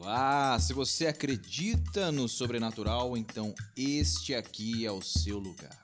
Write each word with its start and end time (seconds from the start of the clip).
Olá, 0.00 0.56
se 0.60 0.72
você 0.72 1.08
acredita 1.08 2.12
no 2.12 2.28
sobrenatural, 2.28 3.16
então 3.16 3.52
este 3.76 4.32
aqui 4.32 4.86
é 4.86 4.92
o 4.92 5.02
seu 5.02 5.40
lugar. 5.40 5.76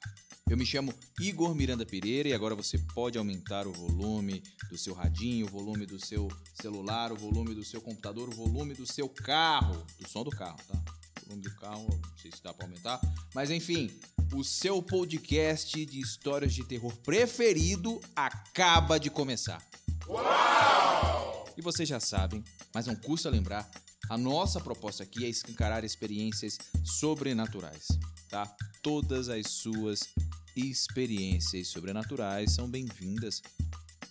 Eu 0.48 0.56
me 0.56 0.64
chamo 0.64 0.94
Igor 1.18 1.52
Miranda 1.52 1.84
Pereira 1.84 2.28
e 2.28 2.32
agora 2.32 2.54
você 2.54 2.78
pode 2.78 3.18
aumentar 3.18 3.66
o 3.66 3.72
volume 3.72 4.40
do 4.70 4.78
seu 4.78 4.94
radinho, 4.94 5.46
o 5.46 5.50
volume 5.50 5.84
do 5.84 5.98
seu 5.98 6.28
celular, 6.54 7.10
o 7.10 7.16
volume 7.16 7.56
do 7.56 7.64
seu 7.64 7.80
computador, 7.80 8.29
o 8.29 8.32
volume 8.32 8.72
do 8.72 8.86
seu 8.86 9.08
carro, 9.08 9.84
do 9.98 10.08
som 10.08 10.22
do 10.22 10.30
carro, 10.30 10.60
tá? 10.68 10.80
O 11.20 11.26
volume 11.26 11.42
do 11.42 11.54
carro, 11.56 11.88
não 11.88 12.16
sei 12.16 12.30
se 12.30 12.40
dá 12.40 12.54
para 12.54 12.66
aumentar, 12.66 13.00
mas 13.34 13.50
enfim, 13.50 13.90
o 14.32 14.44
seu 14.44 14.80
podcast 14.80 15.84
de 15.84 15.98
histórias 15.98 16.54
de 16.54 16.62
terror 16.62 16.94
preferido 16.98 18.00
acaba 18.14 18.96
de 18.96 19.10
começar. 19.10 19.60
Uau! 20.06 21.52
E 21.56 21.62
vocês 21.62 21.88
já 21.88 21.98
sabem, 21.98 22.44
mas 22.72 22.86
não 22.86 22.94
custa 22.94 23.28
lembrar, 23.28 23.68
a 24.09 24.18
nossa 24.18 24.61
proposta 24.61 25.03
aqui 25.03 25.25
é 25.25 25.29
escancarar 25.29 25.85
experiências 25.85 26.58
sobrenaturais, 26.85 27.89
tá? 28.29 28.54
Todas 28.82 29.29
as 29.29 29.49
suas 29.49 30.08
experiências 30.57 31.68
sobrenaturais 31.68 32.53
são 32.53 32.69
bem-vindas, 32.69 33.43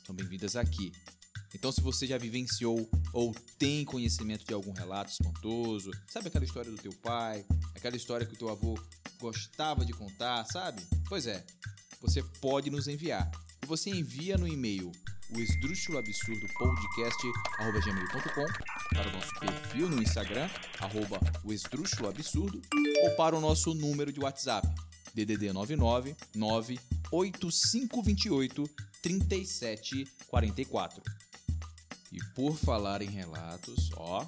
são 0.06 0.16
bem-vindas 0.16 0.56
aqui. 0.56 0.92
Então, 1.54 1.72
se 1.72 1.82
você 1.82 2.08
já 2.08 2.18
vivenciou 2.18 2.90
ou 3.14 3.34
tem 3.60 3.86
conhecimento 3.86 4.44
de 4.44 4.54
algum 4.54 4.74
relato 4.74 5.12
espantoso, 5.12 5.92
sabe 6.10 6.28
aquela 6.28 6.44
história 6.44 6.72
do 6.72 6.78
teu 6.78 6.92
pai, 6.94 7.46
aquela 7.76 7.96
história 7.96 8.26
que 8.26 8.34
o 8.34 8.38
teu 8.38 8.50
avô 8.50 8.78
gostava 9.20 9.86
de 9.86 9.94
contar, 9.94 10.44
sabe? 10.46 10.82
Pois 11.08 11.28
é, 11.28 11.46
você 12.02 12.24
pode 12.42 12.72
nos 12.72 12.88
enviar. 12.88 13.30
Você 13.68 13.92
envia 13.92 14.38
no 14.38 14.48
e-mail 14.48 14.92
o 15.30 15.40
esdrúxulo 15.40 16.00
absurdo 16.00 16.48
podcast@gmail.com 16.58 18.73
para 18.94 19.10
o 19.10 19.12
nosso 19.12 19.34
perfil 19.40 19.90
no 19.90 20.02
Instagram 20.02 20.50
arroba 20.80 21.20
ou 23.04 23.12
para 23.16 23.36
o 23.36 23.42
nosso 23.42 23.74
número 23.74 24.14
de 24.14 24.20
WhatsApp 24.20 24.68
DDD 25.14 25.52
99 25.52 26.16
98528 26.36 28.70
3744. 29.02 31.04
E 32.12 32.20
por 32.36 32.56
falar 32.56 33.02
em 33.02 33.10
relatos, 33.10 33.90
ó, 33.96 34.24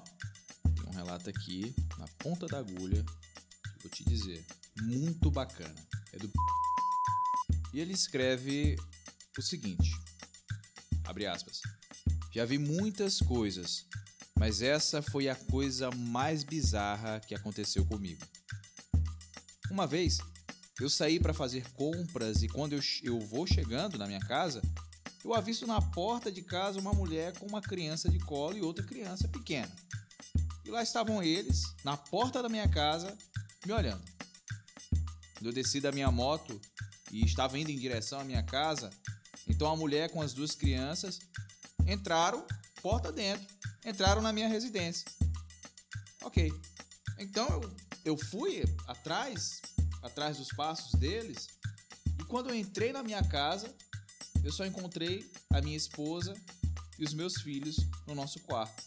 tem 0.64 0.88
um 0.88 0.94
relato 0.94 1.30
aqui 1.30 1.76
na 1.98 2.08
ponta 2.20 2.48
da 2.48 2.60
agulha 2.60 3.04
que 3.04 3.84
vou 3.84 3.92
te 3.92 4.04
dizer, 4.04 4.44
muito 4.82 5.30
bacana. 5.30 5.76
É 6.14 6.18
do 6.18 6.32
e 7.74 7.80
ele 7.80 7.94
escreve 7.94 8.76
o 9.38 9.42
seguinte: 9.42 9.92
Abre 11.04 11.28
aspas. 11.28 11.62
Já 12.32 12.44
vi 12.44 12.58
muitas 12.58 13.20
coisas, 13.20 13.86
mas 14.46 14.62
essa 14.62 15.02
foi 15.02 15.28
a 15.28 15.34
coisa 15.34 15.90
mais 15.90 16.44
bizarra 16.44 17.20
que 17.20 17.34
aconteceu 17.34 17.84
comigo. 17.84 18.24
Uma 19.72 19.88
vez, 19.88 20.20
eu 20.80 20.88
saí 20.88 21.20
para 21.20 21.34
fazer 21.34 21.68
compras 21.72 22.44
e 22.44 22.48
quando 22.48 22.74
eu, 22.74 22.80
eu 23.02 23.20
vou 23.22 23.48
chegando 23.48 23.98
na 23.98 24.06
minha 24.06 24.20
casa, 24.20 24.62
eu 25.24 25.34
avisto 25.34 25.66
na 25.66 25.82
porta 25.82 26.32
de 26.32 26.44
casa 26.44 26.80
uma 26.80 26.94
mulher 26.94 27.36
com 27.40 27.48
uma 27.48 27.60
criança 27.60 28.08
de 28.08 28.20
colo 28.20 28.56
e 28.56 28.62
outra 28.62 28.86
criança 28.86 29.28
pequena. 29.28 29.76
E 30.64 30.70
lá 30.70 30.84
estavam 30.84 31.24
eles, 31.24 31.64
na 31.84 31.98
porta 31.98 32.44
da 32.44 32.48
minha 32.48 32.70
casa, 32.70 33.18
me 33.66 33.74
olhando. 33.74 34.06
Quando 35.34 35.48
eu 35.48 35.54
desci 35.54 35.82
da 35.82 35.92
minha 35.92 36.12
moto 36.12 36.62
e 37.12 37.26
estava 37.26 37.58
indo 37.58 37.72
em 37.72 37.80
direção 37.80 38.20
à 38.20 38.24
minha 38.24 38.44
casa, 38.44 38.92
então 39.48 39.72
a 39.72 39.76
mulher 39.76 40.12
com 40.12 40.22
as 40.22 40.34
duas 40.34 40.54
crianças 40.54 41.20
entraram, 41.88 42.46
porta 42.84 43.12
dentro, 43.12 43.55
entraram 43.86 44.22
na 44.22 44.34
minha 44.34 44.48
residência. 44.48 45.06
Ok. 46.24 46.52
Então 47.20 47.48
eu, 47.48 47.76
eu 48.04 48.18
fui 48.18 48.64
atrás, 48.88 49.62
atrás 50.02 50.38
dos 50.38 50.50
passos 50.50 51.00
deles, 51.00 51.48
e 52.20 52.24
quando 52.24 52.50
eu 52.50 52.56
entrei 52.56 52.92
na 52.92 53.04
minha 53.04 53.24
casa, 53.24 53.74
eu 54.44 54.52
só 54.52 54.66
encontrei 54.66 55.30
a 55.52 55.62
minha 55.62 55.78
esposa 55.78 56.34
e 56.98 57.04
os 57.04 57.14
meus 57.14 57.42
filhos 57.42 57.78
no 58.08 58.16
nosso 58.16 58.40
quarto. 58.42 58.84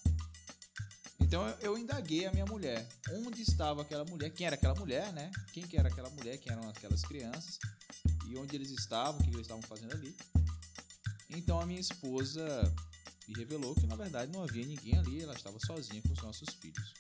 Então 1.21 1.47
eu 1.61 1.77
indaguei 1.77 2.27
a 2.27 2.33
minha 2.33 2.47
mulher, 2.47 2.89
onde 3.11 3.43
estava 3.43 3.83
aquela 3.83 4.05
mulher, 4.05 4.31
quem 4.31 4.47
era 4.47 4.57
aquela 4.57 4.75
mulher, 4.75 5.13
né? 5.13 5.31
Quem 5.53 5.67
que 5.67 5.77
era 5.77 5.89
aquela 5.89 6.09
mulher, 6.11 6.39
quem 6.39 6.53
eram 6.53 6.69
aquelas 6.69 7.03
crianças 7.03 7.59
e 8.27 8.37
onde 8.37 8.55
eles 8.57 8.71
estavam, 8.71 9.21
o 9.21 9.25
que 9.25 9.31
eles 9.31 9.43
estavam 9.43 9.63
fazendo 9.63 9.93
ali. 9.93 10.17
Então 11.31 11.61
a 11.61 11.67
minha 11.67 11.81
esposa 11.81 12.73
me 13.29 13.35
revelou 13.35 13.75
que 13.75 13.87
na 13.87 13.95
verdade 13.95 14.33
não 14.33 14.43
havia 14.43 14.65
ninguém 14.65 14.99
ali, 14.99 15.23
ela 15.23 15.35
estava 15.35 15.59
sozinha 15.61 16.01
com 16.03 16.13
os 16.13 16.23
nossos 16.23 16.49
filhos. 16.55 16.95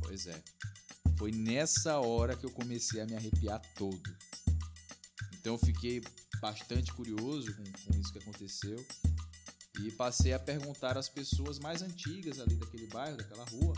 Pois 0.00 0.26
é. 0.26 0.42
Foi 1.16 1.32
nessa 1.32 1.98
hora 1.98 2.36
que 2.36 2.44
eu 2.44 2.50
comecei 2.50 3.00
a 3.00 3.06
me 3.06 3.16
arrepiar 3.16 3.62
todo. 3.74 4.14
Então 5.32 5.54
eu 5.54 5.58
fiquei 5.58 6.02
bastante 6.40 6.92
curioso 6.92 7.54
com, 7.54 7.64
com 7.64 7.98
isso 7.98 8.12
que 8.12 8.18
aconteceu 8.18 8.84
e 9.80 9.90
passei 9.92 10.32
a 10.32 10.38
perguntar 10.38 10.98
às 10.98 11.08
pessoas 11.08 11.58
mais 11.58 11.82
antigas 11.82 12.38
ali 12.38 12.54
daquele 12.56 12.86
bairro, 12.86 13.16
daquela 13.16 13.44
rua, 13.44 13.74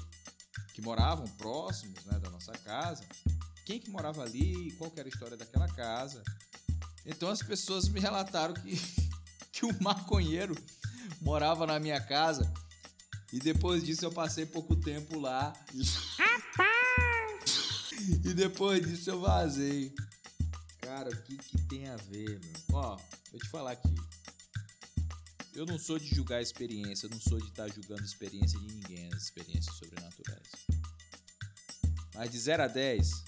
que 0.75 0.83
moravam 0.83 1.27
próximos 1.37 2.05
né, 2.05 2.19
da 2.19 2.31
nossa 2.31 2.53
casa, 2.53 3.05
quem 3.65 3.81
que 3.81 3.91
morava 3.91 4.22
ali, 4.22 4.72
qual 4.72 4.93
era 4.97 5.06
a 5.06 5.09
história 5.09 5.37
daquela 5.37 5.69
casa. 5.69 6.22
Então 7.05 7.31
as 7.31 7.43
pessoas 7.43 7.89
me 7.89 8.00
relataram 8.00 8.55
que, 8.55 8.77
que 9.53 9.65
um 9.65 9.72
maconheiro 9.81 10.55
morava 11.27 11.67
na 11.67 11.81
minha 11.81 12.01
casa 12.01 12.49
e 13.33 13.41
depois 13.41 13.83
disso 13.83 14.05
eu 14.05 14.13
passei 14.13 14.47
pouco 14.47 14.77
tempo 14.77 15.19
lá. 15.19 15.53
Rapaz! 16.17 16.87
E 18.25 18.35
depois 18.35 18.87
disso 18.87 19.11
eu 19.11 19.21
vazei. 19.21 19.93
Cara, 20.81 21.11
o 21.11 21.23
que, 21.23 21.37
que 21.37 21.59
tem 21.63 21.89
a 21.89 21.97
ver, 21.97 22.39
meu? 22.39 22.53
Ó, 22.75 22.97
vou 23.33 23.41
te 23.41 23.49
falar 23.49 23.73
aqui. 23.73 23.95
Eu 25.55 25.67
não 25.67 25.79
sou 25.79 25.99
de 25.99 26.07
julgar 26.15 26.41
experiência, 26.41 27.07
eu 27.07 27.11
não 27.11 27.19
sou 27.19 27.39
de 27.39 27.49
estar 27.49 27.67
julgando 27.69 28.05
experiência 28.05 28.61
de 28.61 28.67
ninguém, 28.67 29.11
as 29.13 29.23
experiências 29.25 29.75
sobrenaturais. 29.77 30.51
Mas 32.15 32.31
de 32.31 32.39
0 32.39 32.63
a 32.63 32.69
10, 32.69 33.25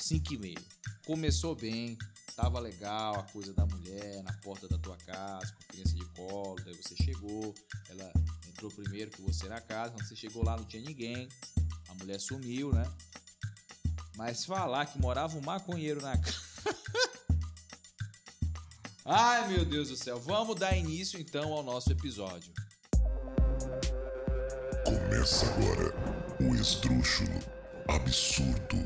5,5. 0.00 0.58
Começou 1.04 1.54
bem, 1.54 1.98
tava 2.38 2.60
legal 2.60 3.16
a 3.16 3.24
coisa 3.24 3.52
da 3.52 3.66
mulher 3.66 4.22
na 4.22 4.32
porta 4.34 4.68
da 4.68 4.78
tua 4.78 4.96
casa, 4.98 5.52
com 5.52 5.72
criança 5.72 5.94
de 5.96 6.04
colo, 6.14 6.54
daí 6.64 6.76
você 6.76 6.94
chegou, 6.94 7.52
ela 7.88 8.12
entrou 8.46 8.70
primeiro 8.70 9.10
que 9.10 9.20
você 9.20 9.48
na 9.48 9.60
casa, 9.60 9.90
quando 9.90 10.06
você 10.06 10.14
chegou 10.14 10.44
lá 10.44 10.56
não 10.56 10.64
tinha 10.64 10.80
ninguém, 10.80 11.28
a 11.88 11.94
mulher 11.94 12.20
sumiu, 12.20 12.72
né? 12.72 12.88
Mas 14.16 14.44
falar 14.44 14.86
que 14.86 15.00
morava 15.00 15.36
um 15.36 15.40
maconheiro 15.40 16.00
na 16.00 16.14
casa. 16.16 16.48
Ai 19.04 19.48
meu 19.48 19.64
Deus 19.64 19.88
do 19.88 19.96
céu, 19.96 20.20
vamos 20.20 20.54
dar 20.54 20.76
início 20.76 21.20
então 21.20 21.52
ao 21.52 21.64
nosso 21.64 21.90
episódio. 21.90 22.52
Começa 24.84 25.44
agora 25.44 25.92
o 26.40 26.54
Esdrúxulo 26.54 27.40
Absurdo 27.88 28.78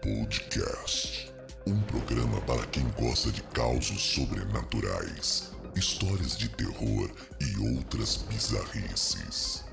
Podcast. 0.00 1.37
Um 1.68 1.82
programa 1.82 2.40
para 2.46 2.66
quem 2.68 2.88
gosta 2.92 3.30
de 3.30 3.42
causos 3.42 4.00
sobrenaturais, 4.00 5.52
histórias 5.76 6.34
de 6.34 6.48
terror 6.48 7.10
e 7.38 7.76
outras 7.76 8.22
bizarrices. 8.22 9.66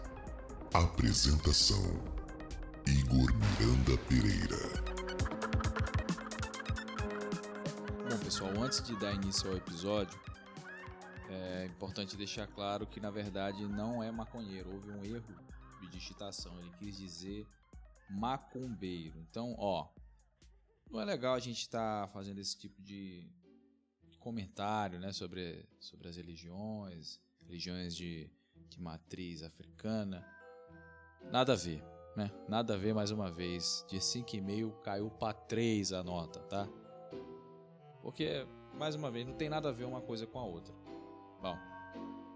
Apresentação: 0.73 1.81
Igor 2.85 3.31
Miranda 3.33 3.97
Pereira. 4.09 4.57
Bom, 8.09 8.17
pessoal, 8.17 8.51
antes 8.61 8.83
de 8.83 8.93
dar 8.99 9.13
início 9.13 9.49
ao 9.49 9.55
episódio, 9.55 10.19
é 11.29 11.65
importante 11.67 12.17
deixar 12.17 12.47
claro 12.47 12.85
que 12.85 12.99
na 12.99 13.09
verdade 13.09 13.65
não 13.69 14.03
é 14.03 14.11
maconheiro, 14.11 14.69
houve 14.69 14.91
um 14.91 15.05
erro 15.05 15.33
de 15.79 15.87
digitação. 15.87 16.59
Ele 16.59 16.71
quis 16.77 16.97
dizer 16.97 17.47
macumbeiro. 18.09 19.17
Então, 19.29 19.55
ó, 19.57 19.87
não 20.89 21.01
é 21.01 21.05
legal 21.05 21.35
a 21.35 21.39
gente 21.39 21.61
estar 21.61 22.07
tá 22.07 22.13
fazendo 22.13 22.39
esse 22.39 22.57
tipo 22.57 22.81
de 22.81 23.27
comentário 24.19 24.99
né, 24.99 25.11
sobre, 25.11 25.67
sobre 25.79 26.07
as 26.07 26.15
religiões, 26.15 27.19
religiões 27.41 27.95
de, 27.95 28.27
de 28.55 28.81
matriz 28.81 29.43
africana. 29.43 30.25
Nada 31.31 31.53
a 31.53 31.55
ver, 31.55 31.83
né? 32.15 32.31
Nada 32.47 32.73
a 32.73 32.77
ver 32.77 32.93
mais 32.93 33.11
uma 33.11 33.31
vez. 33.31 33.85
De 33.87 33.97
5,5 33.97 34.81
caiu 34.81 35.11
para 35.11 35.33
3 35.33 35.93
a 35.93 36.03
nota, 36.03 36.39
tá? 36.41 36.67
Porque, 38.01 38.47
mais 38.73 38.95
uma 38.95 39.11
vez, 39.11 39.27
não 39.27 39.35
tem 39.35 39.49
nada 39.49 39.69
a 39.69 39.71
ver 39.71 39.85
uma 39.85 40.01
coisa 40.01 40.25
com 40.25 40.39
a 40.39 40.45
outra. 40.45 40.73
Bom, 41.41 41.57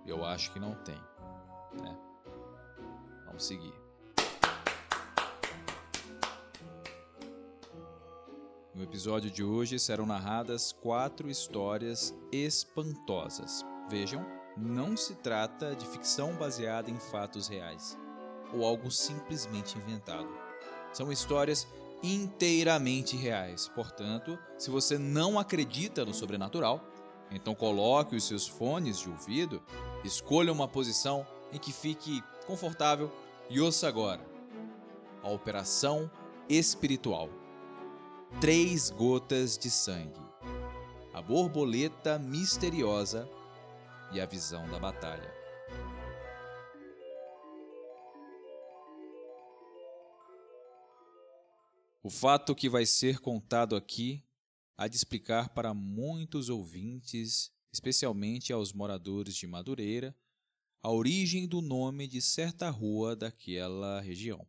eu 0.06 0.24
acho 0.26 0.52
que 0.54 0.60
não 0.60 0.76
tem, 0.84 1.00
né? 1.82 1.98
Vamos 3.26 3.46
seguir. 3.46 3.74
No 8.80 8.86
episódio 8.86 9.30
de 9.30 9.44
hoje 9.44 9.78
serão 9.78 10.06
narradas 10.06 10.72
quatro 10.72 11.30
histórias 11.30 12.16
espantosas. 12.32 13.66
Vejam, 13.90 14.26
não 14.56 14.96
se 14.96 15.16
trata 15.16 15.76
de 15.76 15.86
ficção 15.86 16.34
baseada 16.36 16.90
em 16.90 16.98
fatos 16.98 17.50
reais. 17.50 17.98
ou 18.54 18.66
algo 18.66 18.90
simplesmente 18.90 19.78
inventado. 19.78 20.30
São 20.94 21.12
histórias 21.12 21.68
inteiramente 22.02 23.18
reais. 23.18 23.70
Portanto, 23.76 24.40
se 24.58 24.70
você 24.70 24.98
não 24.98 25.38
acredita 25.38 26.06
no 26.06 26.14
sobrenatural, 26.14 26.82
então 27.30 27.54
coloque 27.54 28.16
os 28.16 28.24
seus 28.24 28.48
fones 28.48 28.98
de 28.98 29.10
ouvido, 29.10 29.62
escolha 30.06 30.54
uma 30.54 30.70
posição 30.70 31.28
em 31.52 31.58
que 31.60 31.74
fique 31.74 32.24
confortável 32.48 33.12
e 33.50 33.60
ouça 33.60 33.90
agora 33.90 34.26
a 35.22 35.30
Operação 35.30 36.10
Espiritual. 36.48 37.30
Três 38.38 38.90
gotas 38.90 39.58
de 39.58 39.70
sangue, 39.70 40.22
a 41.14 41.22
borboleta 41.22 42.18
misteriosa 42.18 43.30
e 44.14 44.22
a 44.22 44.26
visão 44.26 44.70
da 44.70 44.80
batalha. 44.80 45.30
O 52.02 52.10
fato 52.10 52.56
que 52.56 52.70
vai 52.70 52.86
ser 52.86 53.20
contado 53.20 53.76
aqui 53.76 54.24
há 54.78 54.88
de 54.88 54.96
explicar 54.96 55.50
para 55.50 55.74
muitos 55.74 56.48
ouvintes, 56.48 57.52
especialmente 57.74 58.54
aos 58.54 58.72
moradores 58.72 59.36
de 59.36 59.46
Madureira, 59.48 60.16
a 60.82 60.90
origem 60.90 61.46
do 61.46 61.62
nome 61.62 62.08
de 62.08 62.22
certa 62.22 62.70
rua 62.70 63.18
daquela 63.18 64.00
região, 64.00 64.48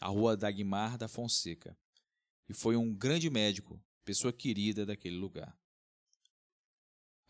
a 0.00 0.08
Rua 0.08 0.34
Dagmar 0.34 0.96
da 0.96 1.08
Fonseca, 1.08 1.76
e 2.52 2.54
foi 2.54 2.76
um 2.76 2.94
grande 2.94 3.30
médico, 3.30 3.82
pessoa 4.04 4.30
querida 4.30 4.84
daquele 4.84 5.16
lugar. 5.16 5.58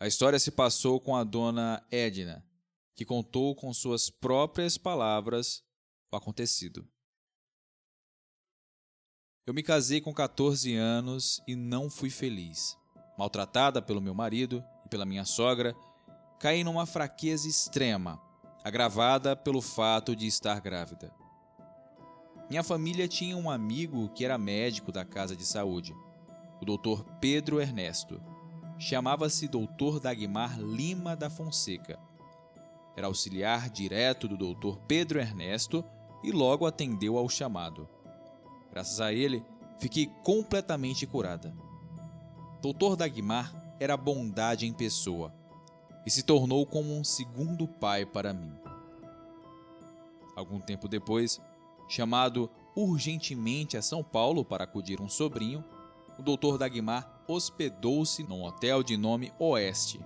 A 0.00 0.08
história 0.08 0.36
se 0.36 0.50
passou 0.50 1.00
com 1.00 1.14
a 1.14 1.22
dona 1.22 1.80
Edna, 1.92 2.44
que 2.92 3.04
contou 3.04 3.54
com 3.54 3.72
suas 3.72 4.10
próprias 4.10 4.76
palavras 4.76 5.62
o 6.10 6.16
acontecido. 6.16 6.86
Eu 9.46 9.54
me 9.54 9.62
casei 9.62 10.00
com 10.00 10.12
14 10.12 10.74
anos 10.74 11.40
e 11.46 11.54
não 11.54 11.88
fui 11.88 12.10
feliz. 12.10 12.76
Maltratada 13.16 13.80
pelo 13.80 14.00
meu 14.00 14.14
marido 14.14 14.62
e 14.84 14.88
pela 14.88 15.06
minha 15.06 15.24
sogra, 15.24 15.72
caí 16.40 16.64
numa 16.64 16.84
fraqueza 16.84 17.46
extrema, 17.46 18.20
agravada 18.64 19.36
pelo 19.36 19.62
fato 19.62 20.16
de 20.16 20.26
estar 20.26 20.60
grávida. 20.60 21.21
Minha 22.52 22.62
família 22.62 23.08
tinha 23.08 23.34
um 23.34 23.48
amigo 23.48 24.10
que 24.10 24.26
era 24.26 24.36
médico 24.36 24.92
da 24.92 25.06
casa 25.06 25.34
de 25.34 25.42
saúde, 25.42 25.96
o 26.60 26.66
Dr. 26.66 27.02
Pedro 27.18 27.58
Ernesto. 27.58 28.20
Chamava-se 28.78 29.48
Dr. 29.48 29.98
Dagmar 30.02 30.60
Lima 30.60 31.16
da 31.16 31.30
Fonseca. 31.30 31.98
Era 32.94 33.06
auxiliar 33.06 33.70
direto 33.70 34.28
do 34.28 34.36
Dr. 34.36 34.76
Pedro 34.86 35.18
Ernesto 35.18 35.82
e 36.22 36.30
logo 36.30 36.66
atendeu 36.66 37.16
ao 37.16 37.26
chamado. 37.26 37.88
Graças 38.70 39.00
a 39.00 39.14
ele, 39.14 39.42
fiquei 39.78 40.10
completamente 40.22 41.06
curada. 41.06 41.56
Doutor 42.60 42.96
Dagmar 42.96 43.50
era 43.80 43.96
bondade 43.96 44.66
em 44.66 44.74
pessoa 44.74 45.32
e 46.04 46.10
se 46.10 46.22
tornou 46.22 46.66
como 46.66 46.94
um 46.94 47.02
segundo 47.02 47.66
pai 47.66 48.04
para 48.04 48.34
mim. 48.34 48.52
Algum 50.36 50.60
tempo 50.60 50.86
depois, 50.86 51.40
chamado 51.92 52.48
urgentemente 52.74 53.76
a 53.76 53.82
São 53.82 54.02
Paulo 54.02 54.44
para 54.44 54.64
acudir 54.64 55.00
um 55.00 55.08
sobrinho, 55.08 55.64
o 56.18 56.22
doutor 56.22 56.56
Dagmar 56.56 57.22
hospedou-se 57.28 58.22
num 58.22 58.44
hotel 58.44 58.82
de 58.82 58.96
nome 58.96 59.30
Oeste. 59.38 60.00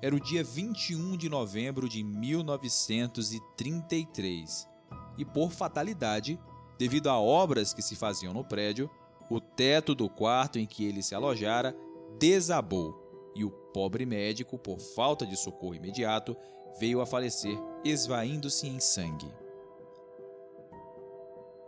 Era 0.00 0.14
o 0.14 0.20
dia 0.20 0.42
21 0.42 1.16
de 1.16 1.28
novembro 1.28 1.88
de 1.88 2.02
1933 2.02 4.68
e, 5.16 5.24
por 5.24 5.52
fatalidade, 5.52 6.38
Devido 6.82 7.10
a 7.10 7.16
obras 7.16 7.72
que 7.72 7.80
se 7.80 7.94
faziam 7.94 8.34
no 8.34 8.42
prédio, 8.42 8.90
o 9.30 9.40
teto 9.40 9.94
do 9.94 10.08
quarto 10.08 10.58
em 10.58 10.66
que 10.66 10.84
ele 10.84 11.00
se 11.00 11.14
alojara 11.14 11.76
desabou 12.18 13.30
e 13.36 13.44
o 13.44 13.50
pobre 13.50 14.04
médico, 14.04 14.58
por 14.58 14.80
falta 14.80 15.24
de 15.24 15.36
socorro 15.36 15.76
imediato, 15.76 16.36
veio 16.80 17.00
a 17.00 17.06
falecer, 17.06 17.56
esvaindo-se 17.84 18.66
em 18.66 18.80
sangue. 18.80 19.32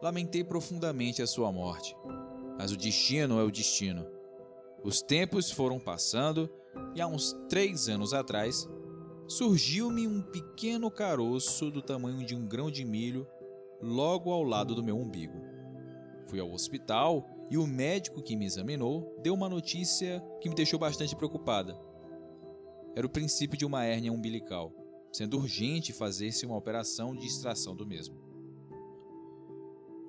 Lamentei 0.05 0.45
profundamente 0.45 1.23
a 1.23 1.27
sua 1.27 1.51
morte, 1.51 1.97
mas 2.59 2.71
o 2.71 2.77
destino 2.77 3.41
é 3.41 3.43
o 3.43 3.51
destino. 3.51 4.07
Os 4.85 5.01
tempos 5.01 5.51
foram 5.51 5.81
passando 5.81 6.51
e 6.95 7.01
há 7.01 7.07
uns 7.07 7.33
três 7.49 7.89
anos 7.89 8.13
atrás 8.13 8.69
surgiu-me 9.27 10.07
um 10.07 10.21
pequeno 10.21 10.91
caroço 10.91 11.71
do 11.71 11.81
tamanho 11.81 12.23
de 12.23 12.35
um 12.35 12.47
grão 12.47 12.71
de 12.71 12.85
milho 12.85 13.27
logo 13.81 14.31
ao 14.31 14.43
lado 14.43 14.75
do 14.75 14.85
meu 14.85 14.99
umbigo. 14.99 15.41
Fui 16.29 16.39
ao 16.39 16.53
hospital 16.53 17.27
e 17.51 17.57
o 17.57 17.67
médico 17.67 18.23
que 18.23 18.37
me 18.37 18.45
examinou 18.45 19.19
deu 19.23 19.33
uma 19.33 19.49
notícia 19.49 20.23
que 20.39 20.51
me 20.51 20.55
deixou 20.55 20.79
bastante 20.79 21.17
preocupada. 21.17 21.81
Era 22.95 23.07
o 23.07 23.11
princípio 23.11 23.57
de 23.57 23.65
uma 23.65 23.87
hérnia 23.87 24.13
umbilical, 24.13 24.71
sendo 25.11 25.39
urgente 25.39 25.95
fazer-se 25.95 26.45
uma 26.45 26.59
operação 26.59 27.17
de 27.17 27.27
extração 27.27 27.75
do 27.75 27.87
mesmo. 27.87 28.24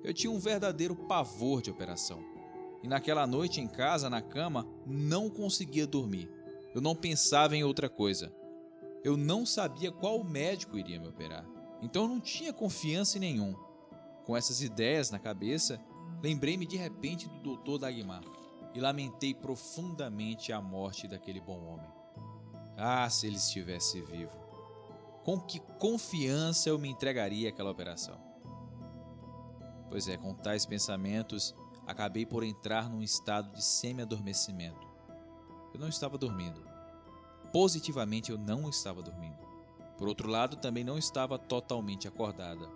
Eu 0.06 0.14
tinha 0.14 0.30
um 0.30 0.38
verdadeiro 0.38 0.94
pavor 0.94 1.60
de 1.60 1.68
operação. 1.68 2.22
E 2.80 2.86
naquela 2.86 3.26
noite 3.26 3.60
em 3.60 3.66
casa, 3.66 4.08
na 4.08 4.22
cama, 4.22 4.64
não 4.86 5.28
conseguia 5.28 5.84
dormir. 5.84 6.30
Eu 6.72 6.80
não 6.80 6.94
pensava 6.94 7.56
em 7.56 7.64
outra 7.64 7.88
coisa. 7.88 8.32
Eu 9.02 9.16
não 9.16 9.44
sabia 9.44 9.90
qual 9.90 10.22
médico 10.22 10.78
iria 10.78 11.00
me 11.00 11.08
operar. 11.08 11.44
Então 11.82 12.04
eu 12.04 12.08
não 12.08 12.20
tinha 12.20 12.52
confiança 12.52 13.16
em 13.16 13.20
nenhum. 13.20 13.56
Com 14.24 14.36
essas 14.36 14.62
ideias 14.62 15.10
na 15.10 15.18
cabeça, 15.18 15.80
lembrei-me 16.22 16.66
de 16.66 16.76
repente 16.76 17.28
do 17.28 17.40
doutor 17.40 17.78
Dagmar 17.78 18.22
e 18.76 18.80
lamentei 18.80 19.34
profundamente 19.34 20.52
a 20.52 20.60
morte 20.60 21.08
daquele 21.08 21.40
bom 21.40 21.64
homem. 21.64 21.90
Ah, 22.76 23.10
se 23.10 23.26
ele 23.26 23.36
estivesse 23.36 24.00
vivo! 24.02 24.38
Com 25.24 25.40
que 25.40 25.58
confiança 25.80 26.68
eu 26.68 26.78
me 26.78 26.88
entregaria 26.88 27.48
àquela 27.48 27.72
operação? 27.72 28.25
Pois 29.88 30.08
é, 30.08 30.16
com 30.16 30.34
tais 30.34 30.66
pensamentos, 30.66 31.54
acabei 31.86 32.26
por 32.26 32.42
entrar 32.42 32.88
num 32.88 33.02
estado 33.02 33.52
de 33.52 33.64
semi-adormecimento. 33.64 34.86
Eu 35.72 35.80
não 35.80 35.88
estava 35.88 36.18
dormindo. 36.18 36.62
Positivamente, 37.52 38.30
eu 38.30 38.38
não 38.38 38.68
estava 38.68 39.02
dormindo. 39.02 39.38
Por 39.96 40.08
outro 40.08 40.28
lado, 40.28 40.56
também 40.56 40.84
não 40.84 40.98
estava 40.98 41.38
totalmente 41.38 42.06
acordada. 42.06 42.68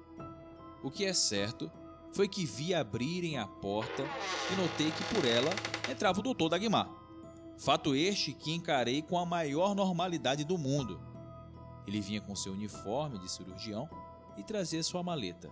O 0.83 0.91
que 0.91 1.05
é 1.05 1.13
certo 1.13 1.71
foi 2.13 2.27
que 2.29 2.45
vi 2.45 2.75
abrirem 2.75 3.39
a 3.39 3.47
porta 3.47 4.03
e 4.51 4.57
notei 4.57 4.91
que 4.91 5.15
por 5.15 5.25
ela 5.25 5.51
entrava 5.91 6.21
o 6.21 6.23
doutor 6.23 6.49
Dagmar. 6.49 6.89
Fato 7.59 7.95
este 7.95 8.33
que 8.33 8.55
encarei 8.55 9.03
com 9.03 9.19
a 9.19 9.27
maior 9.27 9.75
normalidade 9.75 10.45
do 10.45 10.57
mundo. 10.57 11.01
Ele 11.87 12.01
vinha 12.01 12.21
com 12.21 12.35
seu 12.35 12.53
uniforme 12.53 13.19
de 13.19 13.31
cirurgião 13.31 13.89
e 14.39 14.43
trazia 14.43 14.83
sua 14.83 15.03
maleta. 15.03 15.51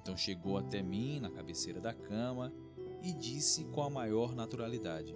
Então 0.00 0.16
chegou 0.16 0.56
até 0.56 0.82
mim 0.82 1.20
na 1.20 1.30
cabeceira 1.30 1.80
da 1.80 1.92
cama 1.92 2.52
e 3.02 3.12
disse 3.12 3.64
com 3.64 3.82
a 3.82 3.90
maior 3.90 4.34
naturalidade: 4.34 5.14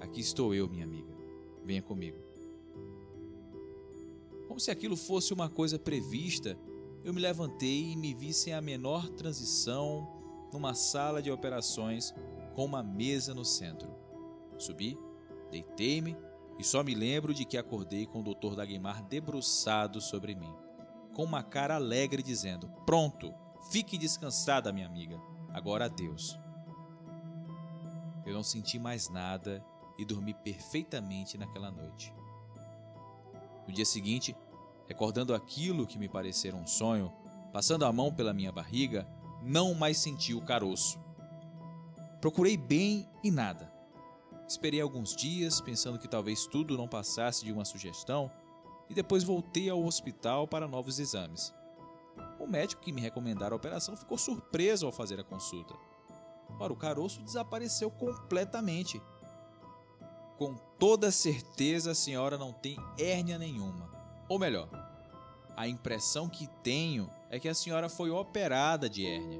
Aqui 0.00 0.20
estou 0.20 0.54
eu, 0.54 0.68
minha 0.68 0.84
amiga. 0.84 1.12
Venha 1.64 1.82
comigo. 1.82 2.18
Como 4.48 4.58
se 4.58 4.70
aquilo 4.70 4.96
fosse 4.96 5.32
uma 5.32 5.48
coisa 5.48 5.78
prevista, 5.78 6.58
eu 7.04 7.14
me 7.14 7.20
levantei 7.20 7.92
e 7.92 7.96
me 7.96 8.12
vi 8.12 8.32
sem 8.32 8.52
a 8.52 8.60
menor 8.60 9.08
transição 9.10 10.08
numa 10.52 10.74
sala 10.74 11.22
de 11.22 11.30
operações 11.30 12.12
com 12.54 12.64
uma 12.64 12.82
mesa 12.82 13.32
no 13.32 13.44
centro. 13.44 13.88
Subi, 14.58 14.98
deitei-me 15.50 16.16
e 16.58 16.64
só 16.64 16.82
me 16.82 16.94
lembro 16.94 17.32
de 17.32 17.44
que 17.44 17.56
acordei 17.56 18.06
com 18.06 18.20
o 18.20 18.34
Dr. 18.34 18.56
Dagmar 18.56 19.02
debruçado 19.04 20.00
sobre 20.00 20.34
mim, 20.34 20.52
com 21.14 21.24
uma 21.24 21.42
cara 21.42 21.76
alegre 21.76 22.22
dizendo: 22.22 22.68
Pronto, 22.86 23.34
fique 23.70 23.98
descansada, 23.98 24.72
minha 24.72 24.86
amiga. 24.86 25.20
Agora 25.52 25.86
adeus. 25.86 26.38
Eu 28.24 28.34
não 28.34 28.42
senti 28.42 28.78
mais 28.78 29.08
nada 29.08 29.64
e 29.98 30.04
dormi 30.04 30.32
perfeitamente 30.32 31.36
naquela 31.36 31.70
noite. 31.70 32.14
No 33.66 33.72
dia 33.72 33.84
seguinte, 33.84 34.36
recordando 34.86 35.34
aquilo 35.34 35.86
que 35.86 35.98
me 35.98 36.08
parecera 36.08 36.56
um 36.56 36.66
sonho, 36.66 37.12
passando 37.52 37.84
a 37.84 37.92
mão 37.92 38.12
pela 38.12 38.32
minha 38.32 38.52
barriga, 38.52 39.06
não 39.42 39.74
mais 39.74 39.98
senti 39.98 40.34
o 40.34 40.40
caroço. 40.40 40.98
Procurei 42.20 42.56
bem 42.56 43.08
e 43.22 43.30
nada. 43.30 43.72
Esperei 44.46 44.80
alguns 44.80 45.14
dias, 45.14 45.60
pensando 45.60 45.98
que 45.98 46.08
talvez 46.08 46.46
tudo 46.46 46.76
não 46.76 46.88
passasse 46.88 47.44
de 47.44 47.52
uma 47.52 47.64
sugestão, 47.64 48.30
e 48.90 48.94
depois 48.94 49.24
voltei 49.24 49.70
ao 49.70 49.82
hospital 49.82 50.46
para 50.46 50.68
novos 50.68 50.98
exames. 50.98 51.54
O 52.38 52.46
médico 52.46 52.82
que 52.82 52.92
me 52.92 53.00
recomendara 53.00 53.54
a 53.54 53.56
operação 53.56 53.96
ficou 53.96 54.18
surpreso 54.18 54.84
ao 54.84 54.92
fazer 54.92 55.18
a 55.20 55.24
consulta. 55.24 55.74
Ora, 56.58 56.72
o 56.72 56.76
caroço 56.76 57.22
desapareceu 57.22 57.90
completamente 57.90 59.00
com 60.36 60.54
toda 60.78 61.10
certeza 61.10 61.90
a 61.90 61.94
senhora 61.94 62.38
não 62.38 62.50
tem 62.50 62.74
hérnia 62.98 63.38
nenhuma. 63.38 63.90
Ou 64.26 64.38
melhor, 64.38 64.70
a 65.54 65.68
impressão 65.68 66.30
que 66.30 66.46
tenho 66.62 67.10
é 67.28 67.38
que 67.38 67.46
a 67.46 67.54
senhora 67.54 67.90
foi 67.90 68.10
operada 68.10 68.88
de 68.88 69.06
hérnia. 69.06 69.38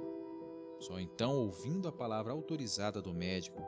Só 0.79 1.01
então, 1.01 1.35
ouvindo 1.37 1.89
a 1.89 1.93
palavra 1.93 2.35
autorizada 2.35 3.01
do 3.01 3.15
médico, 3.15 3.63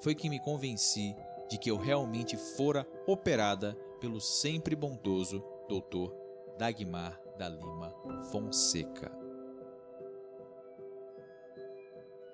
foi 0.00 0.14
que 0.14 0.28
me 0.28 0.38
convenci 0.38 1.12
de 1.50 1.58
que 1.58 1.68
eu 1.68 1.76
realmente 1.76 2.36
fora 2.36 2.86
operada 3.04 3.76
pelo 4.00 4.20
sempre 4.20 4.76
bondoso 4.76 5.42
Dr. 5.68 6.12
Dagmar 6.58 7.20
da 7.38 7.48
Lima 7.48 7.90
Fonseca. 8.30 9.10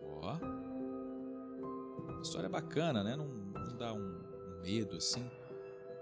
Ó. 0.03 0.37
História 2.21 2.49
bacana, 2.49 3.03
né? 3.03 3.17
Não, 3.17 3.27
não 3.27 3.77
dá 3.77 3.93
um, 3.93 3.99
um 3.99 4.61
medo 4.63 4.97
assim, 4.97 5.29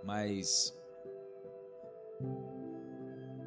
mas 0.05 0.77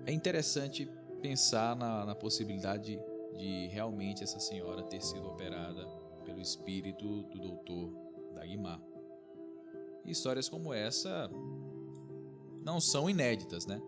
é 0.06 0.12
interessante 0.12 0.90
pensar 1.22 1.76
na, 1.76 2.06
na 2.06 2.16
possibilidade 2.16 2.98
de, 2.98 3.38
de 3.38 3.68
realmente 3.68 4.24
essa 4.24 4.40
senhora 4.40 4.84
ter 4.84 5.02
sido 5.02 5.28
operada 5.28 5.86
pelo 6.26 6.42
espírito 6.42 7.24
do 7.24 7.40
doutor 7.40 7.94
Dagmar. 8.34 8.82
Histórias 10.06 10.50
como 10.50 10.74
essa 10.74 11.30
não 12.64 12.80
são 12.80 13.10
inéditas, 13.10 13.66
né? 13.66 13.82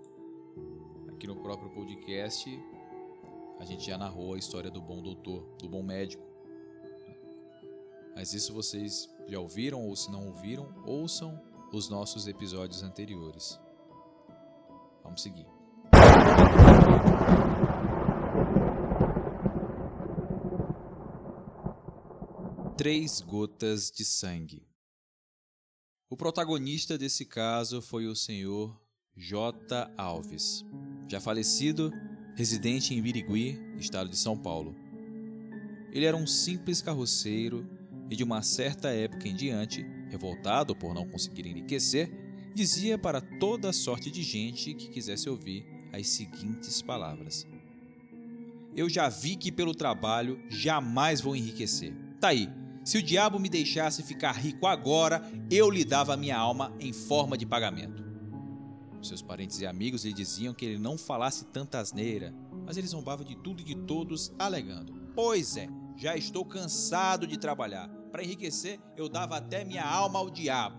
Aqui 1.09 1.25
no 1.25 1.37
próprio 1.37 1.69
podcast 1.69 2.49
a 3.57 3.63
gente 3.63 3.85
já 3.85 3.97
narrou 3.97 4.33
a 4.33 4.37
história 4.37 4.69
do 4.69 4.81
bom 4.81 5.01
doutor, 5.01 5.43
do 5.57 5.69
bom 5.69 5.81
médico. 5.81 6.23
Mas 8.13 8.33
isso 8.33 8.53
vocês 8.53 9.09
já 9.27 9.39
ouviram 9.39 9.87
ou 9.87 9.95
se 9.95 10.11
não 10.11 10.27
ouviram, 10.27 10.73
ouçam 10.85 11.41
os 11.71 11.89
nossos 11.89 12.27
episódios 12.27 12.83
anteriores. 12.83 13.59
Vamos 15.03 15.21
seguir. 15.21 15.47
Três 22.77 23.21
gotas 23.21 23.89
de 23.89 24.03
sangue. 24.03 24.64
O 26.07 26.15
protagonista 26.15 26.99
desse 26.99 27.25
caso 27.25 27.81
foi 27.81 28.05
o 28.05 28.15
senhor 28.15 28.79
J. 29.17 29.91
Alves, 29.97 30.63
já 31.07 31.19
falecido, 31.19 31.91
residente 32.35 32.93
em 32.93 33.01
Birigui, 33.01 33.59
estado 33.79 34.07
de 34.07 34.15
São 34.15 34.37
Paulo. 34.37 34.75
Ele 35.91 36.05
era 36.05 36.15
um 36.15 36.27
simples 36.27 36.79
carroceiro 36.79 37.67
e, 38.07 38.15
de 38.15 38.23
uma 38.23 38.43
certa 38.43 38.89
época 38.89 39.27
em 39.27 39.35
diante, 39.35 39.83
revoltado 40.07 40.75
por 40.75 40.93
não 40.93 41.07
conseguir 41.07 41.47
enriquecer, 41.47 42.11
dizia 42.53 42.99
para 42.99 43.19
toda 43.19 43.73
sorte 43.73 44.11
de 44.11 44.21
gente 44.21 44.75
que 44.75 44.89
quisesse 44.89 45.27
ouvir 45.27 45.65
as 45.91 46.07
seguintes 46.09 46.83
palavras: 46.83 47.47
Eu 48.75 48.87
já 48.87 49.09
vi 49.09 49.35
que 49.35 49.51
pelo 49.51 49.73
trabalho 49.73 50.39
jamais 50.49 51.19
vou 51.19 51.35
enriquecer. 51.35 51.95
Tá 52.19 52.27
aí, 52.27 52.47
se 52.85 52.99
o 52.99 53.03
diabo 53.03 53.39
me 53.39 53.49
deixasse 53.49 54.03
ficar 54.03 54.33
rico 54.33 54.67
agora, 54.67 55.27
eu 55.49 55.71
lhe 55.71 55.83
dava 55.83 56.13
a 56.13 56.17
minha 56.17 56.37
alma 56.37 56.71
em 56.79 56.93
forma 56.93 57.35
de 57.35 57.43
pagamento. 57.43 58.05
Seus 59.01 59.23
parentes 59.23 59.59
e 59.59 59.65
amigos 59.65 60.05
lhe 60.05 60.13
diziam 60.13 60.53
que 60.53 60.63
ele 60.63 60.77
não 60.77 60.95
falasse 60.95 61.45
tanta 61.45 61.79
asneira, 61.79 62.31
mas 62.63 62.77
ele 62.77 62.85
zombava 62.85 63.25
de 63.25 63.35
tudo 63.35 63.61
e 63.61 63.65
de 63.65 63.73
todos, 63.73 64.31
alegando: 64.37 64.93
Pois 65.15 65.57
é, 65.57 65.67
já 65.97 66.15
estou 66.15 66.45
cansado 66.45 67.25
de 67.25 67.39
trabalhar. 67.39 67.87
Para 68.11 68.23
enriquecer, 68.23 68.79
eu 68.95 69.09
dava 69.09 69.37
até 69.37 69.65
minha 69.65 69.83
alma 69.83 70.19
ao 70.19 70.29
diabo. 70.29 70.77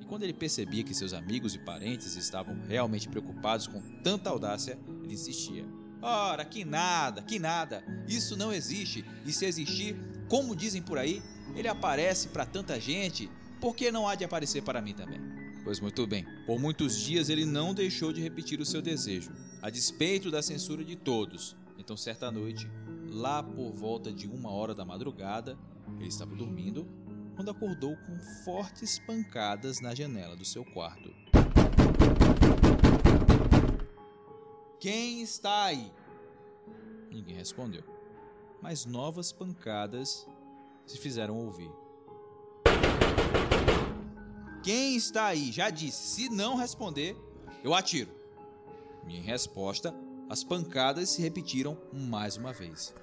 E 0.00 0.06
quando 0.06 0.22
ele 0.22 0.32
percebia 0.32 0.82
que 0.82 0.94
seus 0.94 1.12
amigos 1.12 1.54
e 1.54 1.58
parentes 1.58 2.16
estavam 2.16 2.58
realmente 2.66 3.06
preocupados 3.06 3.66
com 3.66 3.82
tanta 4.02 4.30
audácia, 4.30 4.78
ele 5.04 5.12
insistia: 5.12 5.66
Ora, 6.00 6.42
que 6.42 6.64
nada, 6.64 7.20
que 7.20 7.38
nada, 7.38 7.84
isso 8.08 8.34
não 8.34 8.50
existe, 8.50 9.04
e 9.26 9.32
se 9.32 9.44
existir, 9.44 9.94
como 10.30 10.54
dizem 10.54 10.80
por 10.80 10.96
aí, 10.96 11.20
ele 11.56 11.66
aparece 11.66 12.28
para 12.28 12.46
tanta 12.46 12.78
gente, 12.78 13.28
por 13.60 13.74
que 13.74 13.90
não 13.90 14.06
há 14.06 14.14
de 14.14 14.24
aparecer 14.24 14.62
para 14.62 14.80
mim 14.80 14.94
também? 14.94 15.20
Pois 15.64 15.80
muito 15.80 16.06
bem, 16.06 16.24
por 16.46 16.58
muitos 16.60 16.96
dias 16.96 17.28
ele 17.28 17.44
não 17.44 17.74
deixou 17.74 18.12
de 18.12 18.22
repetir 18.22 18.60
o 18.60 18.64
seu 18.64 18.80
desejo, 18.80 19.32
a 19.60 19.68
despeito 19.68 20.30
da 20.30 20.40
censura 20.40 20.84
de 20.84 20.94
todos. 20.94 21.56
Então, 21.76 21.96
certa 21.96 22.30
noite, 22.30 22.70
lá 23.08 23.42
por 23.42 23.72
volta 23.72 24.12
de 24.12 24.28
uma 24.28 24.52
hora 24.52 24.72
da 24.72 24.84
madrugada, 24.84 25.58
ele 25.98 26.08
estava 26.08 26.32
dormindo 26.36 26.86
quando 27.34 27.50
acordou 27.50 27.96
com 27.96 28.16
fortes 28.44 29.00
pancadas 29.00 29.80
na 29.80 29.96
janela 29.96 30.36
do 30.36 30.44
seu 30.44 30.64
quarto. 30.64 31.12
Quem 34.78 35.22
está 35.22 35.64
aí? 35.64 35.92
Ninguém 37.10 37.34
respondeu 37.34 37.89
mas 38.62 38.84
novas 38.84 39.32
pancadas 39.32 40.26
se 40.86 40.98
fizeram 40.98 41.36
ouvir. 41.36 41.70
Quem 44.62 44.94
está 44.96 45.26
aí? 45.26 45.50
Já 45.50 45.70
disse, 45.70 46.14
se 46.14 46.28
não 46.28 46.56
responder, 46.56 47.16
eu 47.64 47.74
atiro. 47.74 48.10
Minha 49.04 49.22
resposta, 49.22 49.94
as 50.28 50.44
pancadas 50.44 51.10
se 51.10 51.22
repetiram 51.22 51.78
mais 51.92 52.36
uma 52.36 52.52
vez. 52.52 52.94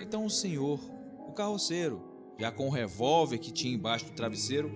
Então 0.00 0.24
o 0.24 0.30
senhor, 0.30 0.80
o 1.28 1.32
carroceiro, 1.32 2.02
já 2.38 2.50
com 2.50 2.66
o 2.66 2.70
revólver 2.70 3.38
que 3.38 3.52
tinha 3.52 3.74
embaixo 3.74 4.06
do 4.06 4.12
travesseiro, 4.12 4.70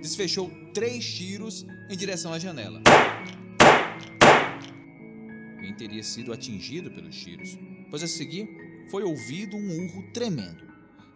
desfechou 0.00 0.50
três 0.72 1.04
tiros 1.04 1.64
em 1.88 1.96
direção 1.96 2.32
à 2.32 2.38
janela 2.38 2.80
teria 5.72 6.02
sido 6.02 6.32
atingido 6.32 6.90
pelos 6.90 7.16
tiros, 7.16 7.58
pois 7.90 8.02
a 8.02 8.06
seguir 8.06 8.48
foi 8.90 9.02
ouvido 9.02 9.56
um 9.56 9.84
urro 9.84 10.12
tremendo, 10.12 10.64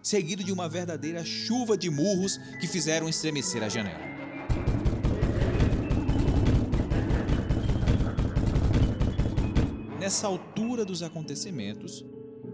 seguido 0.03 0.43
de 0.43 0.53
uma 0.53 0.69
verdadeira 0.69 1.25
chuva 1.25 1.77
de 1.77 1.91
murros 1.91 2.39
que 2.61 2.67
fizeram 2.67 3.09
estremecer 3.09 3.63
a 3.63 3.69
janela. 3.69 4.17
Nessa 9.99 10.29
altura 10.29 10.85
dos 10.85 11.03
acontecimentos, 11.03 12.05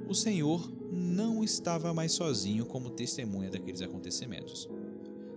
o 0.08 0.14
Senhor 0.14 0.72
não 0.90 1.44
estava 1.44 1.92
mais 1.92 2.12
sozinho 2.12 2.64
como 2.64 2.90
testemunha 2.90 3.50
daqueles 3.50 3.82
acontecimentos. 3.82 4.68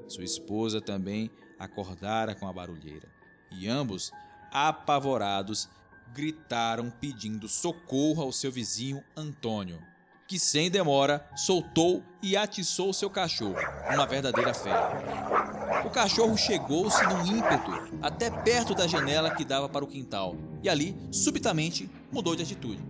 Sua 0.07 0.23
esposa 0.23 0.79
também 0.79 1.29
acordara 1.59 2.33
com 2.33 2.47
a 2.47 2.53
barulheira, 2.53 3.09
e 3.51 3.67
ambos, 3.67 4.11
apavorados, 4.51 5.67
gritaram 6.15 6.89
pedindo 6.89 7.49
socorro 7.49 8.23
ao 8.23 8.31
seu 8.31 8.49
vizinho 8.49 9.03
Antônio, 9.17 9.81
que 10.25 10.39
sem 10.39 10.71
demora 10.71 11.29
soltou 11.35 12.01
e 12.23 12.37
atiçou 12.37 12.93
seu 12.93 13.09
cachorro, 13.09 13.57
uma 13.93 14.07
verdadeira 14.07 14.53
fera. 14.53 15.83
O 15.85 15.89
cachorro 15.89 16.37
chegou-se 16.37 17.05
num 17.05 17.25
ímpeto 17.25 17.69
até 18.01 18.31
perto 18.31 18.73
da 18.73 18.87
janela 18.87 19.35
que 19.35 19.43
dava 19.43 19.67
para 19.67 19.83
o 19.83 19.87
quintal 19.87 20.37
e 20.63 20.69
ali, 20.69 20.95
subitamente, 21.11 21.89
mudou 22.09 22.33
de 22.33 22.43
atitude, 22.43 22.81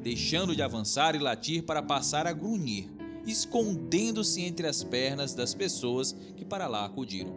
deixando 0.00 0.54
de 0.54 0.62
avançar 0.62 1.16
e 1.16 1.18
latir 1.18 1.64
para 1.64 1.82
passar 1.82 2.28
a 2.28 2.32
grunhir, 2.32 2.88
escondendo-se 3.26 4.40
entre 4.40 4.68
as 4.68 4.84
pernas 4.84 5.34
das 5.34 5.52
pessoas 5.52 6.16
que 6.36 6.44
para 6.44 6.68
lá 6.68 6.86
acudiram. 6.86 7.34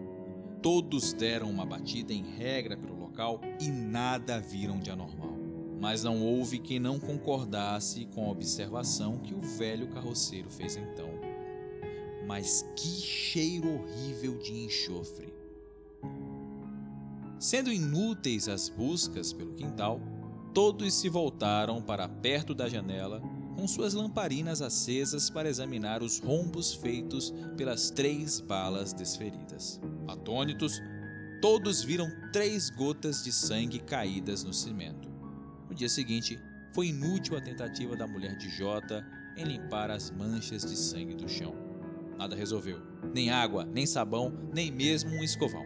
Todos 0.62 1.14
deram 1.14 1.50
uma 1.50 1.66
batida 1.66 2.14
em 2.14 2.24
regra 2.38 2.78
pelo 2.78 3.00
local 3.00 3.42
e 3.60 3.68
nada 3.68 4.40
viram 4.40 4.80
de 4.80 4.90
anormal. 4.90 5.21
Mas 5.82 6.04
não 6.04 6.22
houve 6.22 6.60
quem 6.60 6.80
não 6.80 7.00
concordasse 7.00 8.06
com 8.14 8.28
a 8.28 8.30
observação 8.30 9.18
que 9.18 9.34
o 9.34 9.42
velho 9.42 9.88
carroceiro 9.88 10.48
fez 10.48 10.78
então. 10.78 11.10
Mas 12.28 12.64
que 12.76 13.02
cheiro 13.02 13.68
horrível 13.68 14.38
de 14.38 14.54
enxofre! 14.54 15.34
Sendo 17.40 17.74
inúteis 17.74 18.48
as 18.48 18.70
buscas 18.70 19.34
pelo 19.34 19.56
quintal, 19.56 20.00
todos 20.54 20.94
se 20.94 21.10
voltaram 21.10 21.82
para 21.82 22.08
perto 22.08 22.54
da 22.54 22.70
janela 22.70 23.20
com 23.56 23.68
suas 23.68 23.96
lamparinas 23.96 24.62
acesas 24.62 25.32
para 25.32 25.50
examinar 25.50 26.04
os 26.04 26.20
rombos 26.20 26.76
feitos 26.76 27.34
pelas 27.58 27.90
três 27.90 28.40
balas 28.40 28.94
desferidas. 28.94 29.82
Atônitos, 30.08 30.80
todos 31.42 31.84
viram 31.84 32.08
três 32.32 32.70
gotas 32.70 33.24
de 33.24 33.32
sangue 33.32 33.80
caídas 33.80 34.44
no 34.44 34.54
cimento. 34.54 35.11
No 35.72 35.76
dia 35.76 35.88
seguinte, 35.88 36.38
foi 36.76 36.88
inútil 36.88 37.38
a 37.38 37.42
tentativa 37.42 37.96
da 37.96 38.06
mulher 38.06 38.36
de 38.36 38.50
Jota 38.50 39.08
em 39.38 39.46
limpar 39.46 39.90
as 39.90 40.12
manchas 40.12 40.64
de 40.64 40.76
sangue 40.76 41.16
do 41.16 41.30
chão. 41.30 41.56
Nada 42.18 42.36
resolveu. 42.36 42.82
Nem 43.14 43.32
água, 43.32 43.64
nem 43.64 43.86
sabão, 43.86 44.38
nem 44.54 44.70
mesmo 44.70 45.12
um 45.12 45.24
escovão. 45.24 45.64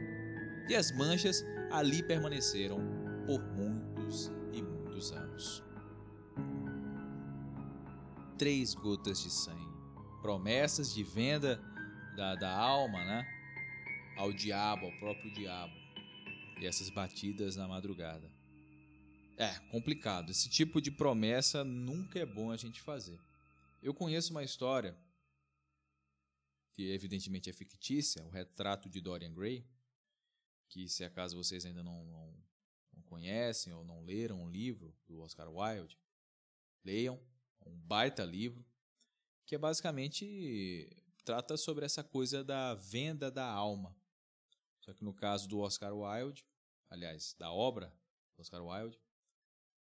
E 0.70 0.76
as 0.76 0.92
manchas 0.92 1.44
ali 1.72 2.04
permaneceram 2.04 2.78
por 3.26 3.42
muitos 3.42 4.32
e 4.54 4.62
muitos 4.62 5.12
anos. 5.12 5.64
Três 8.38 8.76
gotas 8.76 9.24
de 9.24 9.32
sangue. 9.32 9.74
Promessas 10.22 10.94
de 10.94 11.02
venda 11.02 11.60
da, 12.16 12.36
da 12.36 12.56
alma, 12.56 13.04
né? 13.04 13.26
ao 14.16 14.32
diabo, 14.32 14.86
ao 14.86 14.92
próprio 15.00 15.34
diabo. 15.34 15.74
e 16.62 16.68
essas 16.68 16.92
batidas 16.92 17.56
na 17.56 17.68
madrugada. 17.68 18.35
É, 19.38 19.60
complicado. 19.70 20.30
Esse 20.30 20.50
tipo 20.50 20.82
de 20.82 20.90
promessa 20.90 21.64
nunca 21.64 22.20
é 22.20 22.26
bom 22.26 22.52
a 22.52 22.58
gente 22.58 22.82
fazer. 22.82 23.20
Eu 23.82 23.94
conheço 23.94 24.32
uma 24.32 24.44
história 24.44 24.98
que 26.72 26.92
evidentemente 26.92 27.50
é 27.50 27.54
fictícia, 27.54 28.24
o 28.24 28.30
retrato 28.30 28.90
de 28.90 29.00
Dorian 29.00 29.34
Gray, 29.34 29.66
que 30.68 30.90
se 30.90 31.04
acaso 31.04 31.38
vocês 31.38 31.66
ainda 31.66 31.84
não, 31.84 32.06
não, 32.06 32.44
não 32.94 33.04
conhecem 33.04 33.72
ou 33.74 33.84
não 33.84 34.04
leram 34.04 34.44
o 34.44 34.50
livro 34.50 34.94
do 35.08 35.20
Oscar 35.22 35.50
Wilde, 35.50 35.98
leiam, 36.84 37.20
é 37.62 37.70
um 37.70 37.78
baita 37.78 38.24
livro, 38.26 38.66
que 39.46 39.56
é 39.56 39.58
basicamente 39.58 40.90
trata 41.24 41.58
sobre 41.58 41.86
essa 41.86 42.04
coisa 42.04 42.44
da 42.44 42.74
venda 42.76 43.32
da 43.32 43.46
alma. 43.46 43.96
Só 44.82 44.94
que 44.94 45.04
no 45.04 45.14
caso 45.14 45.48
do 45.48 45.60
Oscar 45.60 45.94
Wilde, 45.94 46.46
aliás, 46.90 47.36
da 47.40 47.52
obra 47.52 47.88
do 48.36 48.42
Oscar 48.42 48.64
Wilde, 48.64 49.00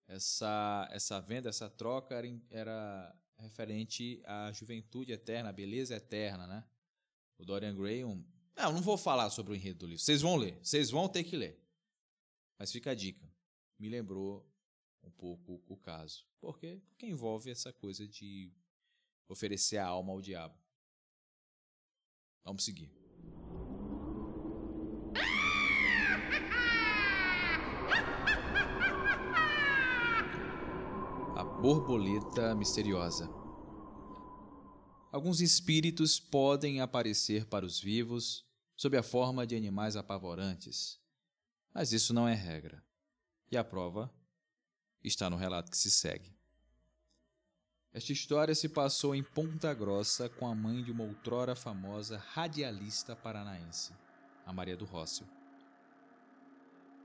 essa, 0.08 0.88
essa 0.92 1.20
venda, 1.20 1.50
essa 1.50 1.70
troca 1.70 2.16
era, 2.16 2.28
era 2.50 3.16
referente 3.38 4.22
à 4.26 4.52
juventude 4.52 5.12
eterna, 5.12 5.50
à 5.50 5.54
beleza 5.54 5.96
eterna, 5.96 6.48
né? 6.48 6.64
O 7.38 7.46
Dorian 7.46 7.76
Gray, 7.76 8.04
um... 8.04 8.26
Não, 8.56 8.74
não 8.74 8.82
vou 8.82 8.98
falar 8.98 9.30
sobre 9.30 9.54
o 9.54 9.56
enredo 9.56 9.80
do 9.80 9.88
livro. 9.88 10.04
Vocês 10.04 10.22
vão 10.22 10.36
ler. 10.36 10.58
Vocês 10.64 10.90
vão 10.90 11.08
ter 11.08 11.24
que 11.24 11.36
ler. 11.36 11.62
Mas 12.58 12.72
fica 12.72 12.92
a 12.92 12.96
dica. 12.96 13.32
Me 13.78 13.90
lembrou 13.90 14.50
um 15.04 15.12
pouco 15.12 15.62
o 15.68 15.78
caso. 15.78 16.26
Por 16.40 16.58
quê? 16.58 16.82
Porque 16.90 17.06
envolve 17.06 17.52
essa 17.52 17.72
coisa 17.72 18.08
de 18.08 18.52
oferecer 19.28 19.78
a 19.78 19.86
alma 19.86 20.12
ao 20.12 20.22
diabo. 20.22 20.58
Vamos 22.44 22.64
seguir. 22.64 22.92
A 31.36 31.44
borboleta 31.67 32.55
misteriosa. 32.55 33.29
Alguns 35.12 35.41
espíritos 35.41 36.17
podem 36.17 36.79
aparecer 36.79 37.45
para 37.45 37.65
os 37.65 37.77
vivos 37.77 38.45
sob 38.77 38.95
a 38.95 39.03
forma 39.03 39.45
de 39.45 39.53
animais 39.53 39.97
apavorantes, 39.97 40.97
mas 41.74 41.91
isso 41.91 42.13
não 42.13 42.25
é 42.25 42.33
regra. 42.33 42.81
E 43.51 43.57
a 43.57 43.65
prova 43.65 44.09
está 45.03 45.29
no 45.29 45.36
relato 45.36 45.69
que 45.69 45.77
se 45.77 45.91
segue. 45.91 46.33
Esta 47.91 48.13
história 48.13 48.55
se 48.55 48.69
passou 48.69 49.13
em 49.13 49.21
Ponta 49.21 49.74
Grossa 49.74 50.29
com 50.29 50.47
a 50.47 50.55
mãe 50.55 50.81
de 50.81 50.93
uma 50.93 51.03
outrora 51.03 51.53
famosa 51.53 52.17
radialista 52.29 53.13
paranaense, 53.13 53.91
a 54.45 54.53
Maria 54.53 54.77
do 54.77 54.86
Rócio. 54.86 55.27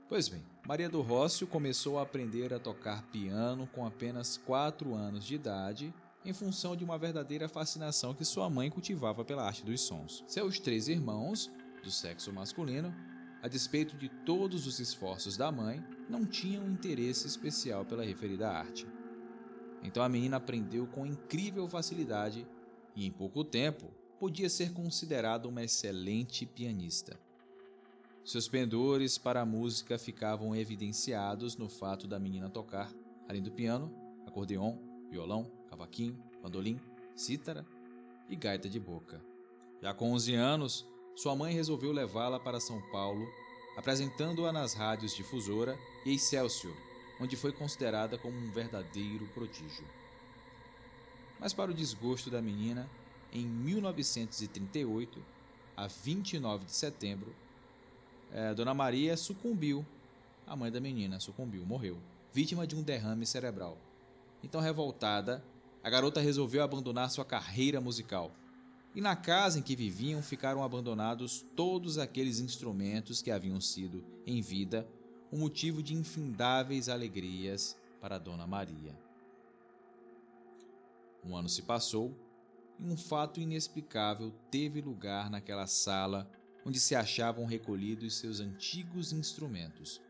Pois 0.09 0.27
bem, 0.27 0.43
Maria 0.67 0.89
do 0.89 1.01
Rócio 1.01 1.47
começou 1.47 1.97
a 1.97 2.03
aprender 2.03 2.53
a 2.53 2.59
tocar 2.59 3.03
piano 3.03 3.67
com 3.67 3.85
apenas 3.85 4.37
4 4.37 4.93
anos 4.93 5.25
de 5.25 5.35
idade 5.35 5.93
em 6.25 6.33
função 6.33 6.75
de 6.75 6.83
uma 6.83 6.97
verdadeira 6.97 7.47
fascinação 7.47 8.13
que 8.13 8.25
sua 8.25 8.49
mãe 8.49 8.69
cultivava 8.69 9.23
pela 9.23 9.45
arte 9.45 9.65
dos 9.65 9.81
sons. 9.81 10.23
Seus 10.27 10.59
três 10.59 10.87
irmãos, 10.87 11.49
do 11.83 11.89
sexo 11.89 12.31
masculino, 12.31 12.93
a 13.41 13.47
despeito 13.47 13.97
de 13.97 14.09
todos 14.25 14.67
os 14.67 14.79
esforços 14.79 15.35
da 15.35 15.51
mãe, 15.51 15.83
não 16.09 16.25
tinham 16.25 16.69
interesse 16.69 17.25
especial 17.25 17.83
pela 17.83 18.05
referida 18.05 18.49
arte. 18.49 18.85
Então 19.81 20.03
a 20.03 20.09
menina 20.09 20.37
aprendeu 20.37 20.85
com 20.87 21.05
incrível 21.05 21.67
facilidade 21.67 22.45
e, 22.95 23.05
em 23.05 23.11
pouco 23.11 23.43
tempo, 23.43 23.91
podia 24.19 24.49
ser 24.49 24.71
considerada 24.73 25.47
uma 25.47 25.63
excelente 25.63 26.45
pianista. 26.45 27.19
Seus 28.25 28.47
pendores 28.47 29.17
para 29.17 29.41
a 29.41 29.45
música 29.45 29.99
ficavam 29.99 30.55
evidenciados 30.55 31.57
no 31.57 31.67
fato 31.67 32.07
da 32.07 32.17
menina 32.17 32.49
tocar, 32.49 32.89
além 33.27 33.43
do 33.43 33.51
piano, 33.51 33.93
acordeon, 34.25 34.77
violão, 35.09 35.51
cavaquinho, 35.69 36.17
bandolim, 36.41 36.79
cítara 37.13 37.65
e 38.29 38.35
gaita 38.37 38.69
de 38.69 38.79
boca. 38.79 39.21
Já 39.81 39.93
com 39.93 40.13
11 40.13 40.35
anos, 40.35 40.87
sua 41.13 41.35
mãe 41.35 41.53
resolveu 41.53 41.91
levá-la 41.91 42.39
para 42.39 42.61
São 42.61 42.81
Paulo, 42.93 43.27
apresentando-a 43.75 44.53
nas 44.53 44.73
rádios 44.73 45.13
Difusora 45.13 45.77
e 46.05 46.15
Excelsior, 46.15 46.73
onde 47.19 47.35
foi 47.35 47.51
considerada 47.51 48.17
como 48.17 48.37
um 48.37 48.51
verdadeiro 48.51 49.27
prodígio. 49.33 49.85
Mas, 51.41 51.53
para 51.53 51.71
o 51.71 51.73
desgosto 51.73 52.29
da 52.29 52.41
menina, 52.41 52.89
em 53.33 53.45
1938, 53.45 55.21
a 55.75 55.87
29 55.87 56.63
de 56.63 56.71
setembro, 56.71 57.35
eh, 58.33 58.53
Dona 58.55 58.73
Maria 58.73 59.15
sucumbiu, 59.15 59.85
a 60.47 60.55
mãe 60.55 60.71
da 60.71 60.79
menina 60.79 61.19
sucumbiu, 61.19 61.65
morreu, 61.65 61.97
vítima 62.33 62.65
de 62.65 62.75
um 62.75 62.81
derrame 62.81 63.25
cerebral. 63.25 63.77
Então, 64.43 64.59
revoltada, 64.59 65.43
a 65.83 65.89
garota 65.89 66.19
resolveu 66.19 66.63
abandonar 66.63 67.11
sua 67.11 67.23
carreira 67.23 67.79
musical. 67.79 68.31
E 68.95 69.01
na 69.01 69.15
casa 69.15 69.59
em 69.59 69.61
que 69.61 69.75
viviam 69.75 70.21
ficaram 70.21 70.63
abandonados 70.63 71.45
todos 71.55 71.97
aqueles 71.97 72.39
instrumentos 72.39 73.21
que 73.21 73.31
haviam 73.31 73.61
sido, 73.61 74.03
em 74.25 74.41
vida, 74.41 74.87
um 75.31 75.39
motivo 75.39 75.81
de 75.81 75.93
infindáveis 75.93 76.89
alegrias 76.89 77.77
para 78.01 78.17
Dona 78.17 78.45
Maria. 78.45 78.95
Um 81.25 81.35
ano 81.35 81.47
se 81.47 81.61
passou 81.61 82.13
e 82.79 82.87
um 82.87 82.97
fato 82.97 83.39
inexplicável 83.39 84.33
teve 84.51 84.81
lugar 84.81 85.29
naquela 85.29 85.67
sala 85.67 86.29
onde 86.65 86.79
se 86.79 86.95
achavam 86.95 87.45
recolhidos 87.45 88.17
seus 88.17 88.39
antigos 88.39 89.11
instrumentos. 89.13 90.01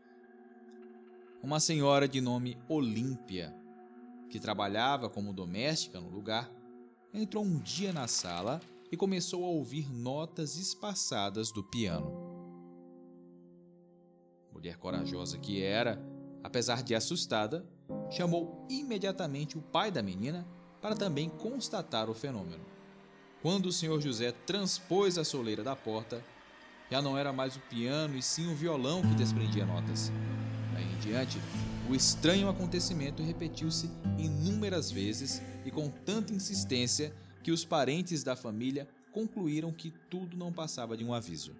Uma 1.42 1.60
senhora 1.60 2.08
de 2.08 2.20
nome 2.20 2.56
Olímpia 2.68 3.54
que 4.34 4.40
trabalhava 4.40 5.08
como 5.08 5.32
doméstica 5.32 6.00
no 6.00 6.08
lugar, 6.08 6.50
entrou 7.12 7.44
um 7.44 7.60
dia 7.60 7.92
na 7.92 8.08
sala 8.08 8.60
e 8.90 8.96
começou 8.96 9.44
a 9.44 9.48
ouvir 9.48 9.88
notas 9.88 10.56
espaçadas 10.56 11.52
do 11.52 11.62
piano. 11.62 12.12
Mulher 14.52 14.76
corajosa 14.76 15.38
que 15.38 15.62
era, 15.62 16.04
apesar 16.42 16.82
de 16.82 16.96
assustada, 16.96 17.64
chamou 18.10 18.66
imediatamente 18.68 19.56
o 19.56 19.62
pai 19.62 19.92
da 19.92 20.02
menina 20.02 20.44
para 20.82 20.96
também 20.96 21.28
constatar 21.28 22.10
o 22.10 22.14
fenômeno. 22.14 22.64
Quando 23.40 23.66
o 23.66 23.72
senhor 23.72 24.00
José 24.00 24.32
transpôs 24.32 25.16
a 25.16 25.22
soleira 25.22 25.62
da 25.62 25.76
porta, 25.76 26.24
já 26.90 27.00
não 27.00 27.16
era 27.16 27.32
mais 27.32 27.56
o 27.56 27.60
piano 27.60 28.16
e 28.16 28.22
sim 28.22 28.46
o 28.50 28.54
violão 28.54 29.02
que 29.02 29.14
desprendia 29.14 29.64
notas. 29.66 30.12
Daí 30.72 30.84
em 30.84 30.98
diante, 30.98 31.38
o 31.88 31.94
estranho 31.94 32.48
acontecimento 32.48 33.22
repetiu-se 33.22 33.90
inúmeras 34.18 34.90
vezes 34.90 35.42
e 35.64 35.70
com 35.70 35.88
tanta 35.88 36.32
insistência 36.32 37.14
que 37.42 37.52
os 37.52 37.64
parentes 37.64 38.22
da 38.22 38.34
família 38.34 38.88
concluíram 39.12 39.72
que 39.72 39.92
tudo 40.10 40.36
não 40.36 40.52
passava 40.52 40.96
de 40.96 41.04
um 41.04 41.12
aviso, 41.12 41.54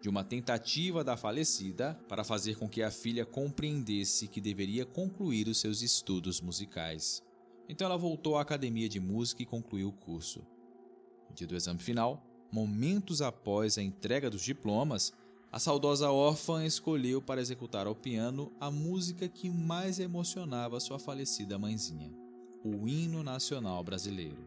de 0.00 0.08
uma 0.08 0.24
tentativa 0.24 1.02
da 1.02 1.16
falecida 1.16 1.98
para 2.08 2.24
fazer 2.24 2.56
com 2.56 2.68
que 2.68 2.82
a 2.82 2.90
filha 2.90 3.26
compreendesse 3.26 4.28
que 4.28 4.40
deveria 4.40 4.86
concluir 4.86 5.48
os 5.48 5.58
seus 5.58 5.82
estudos 5.82 6.40
musicais. 6.40 7.22
Então 7.68 7.86
ela 7.86 7.96
voltou 7.96 8.36
à 8.36 8.42
academia 8.42 8.88
de 8.88 9.00
música 9.00 9.42
e 9.42 9.46
concluiu 9.46 9.88
o 9.88 9.92
curso. 9.92 10.40
No 11.28 11.34
dia 11.34 11.46
do 11.46 11.56
exame 11.56 11.80
final, 11.80 12.22
momentos 12.50 13.20
após 13.22 13.78
a 13.78 13.82
entrega 13.82 14.30
dos 14.30 14.42
diplomas, 14.42 15.12
a 15.50 15.58
saudosa 15.58 16.10
órfã 16.10 16.64
escolheu 16.64 17.22
para 17.22 17.40
executar 17.40 17.86
ao 17.86 17.94
piano 17.94 18.50
a 18.60 18.70
música 18.70 19.28
que 19.28 19.48
mais 19.48 20.00
emocionava 20.00 20.80
sua 20.80 20.98
falecida 20.98 21.58
mãezinha, 21.58 22.10
o 22.64 22.88
hino 22.88 23.22
nacional 23.22 23.82
brasileiro. 23.84 24.44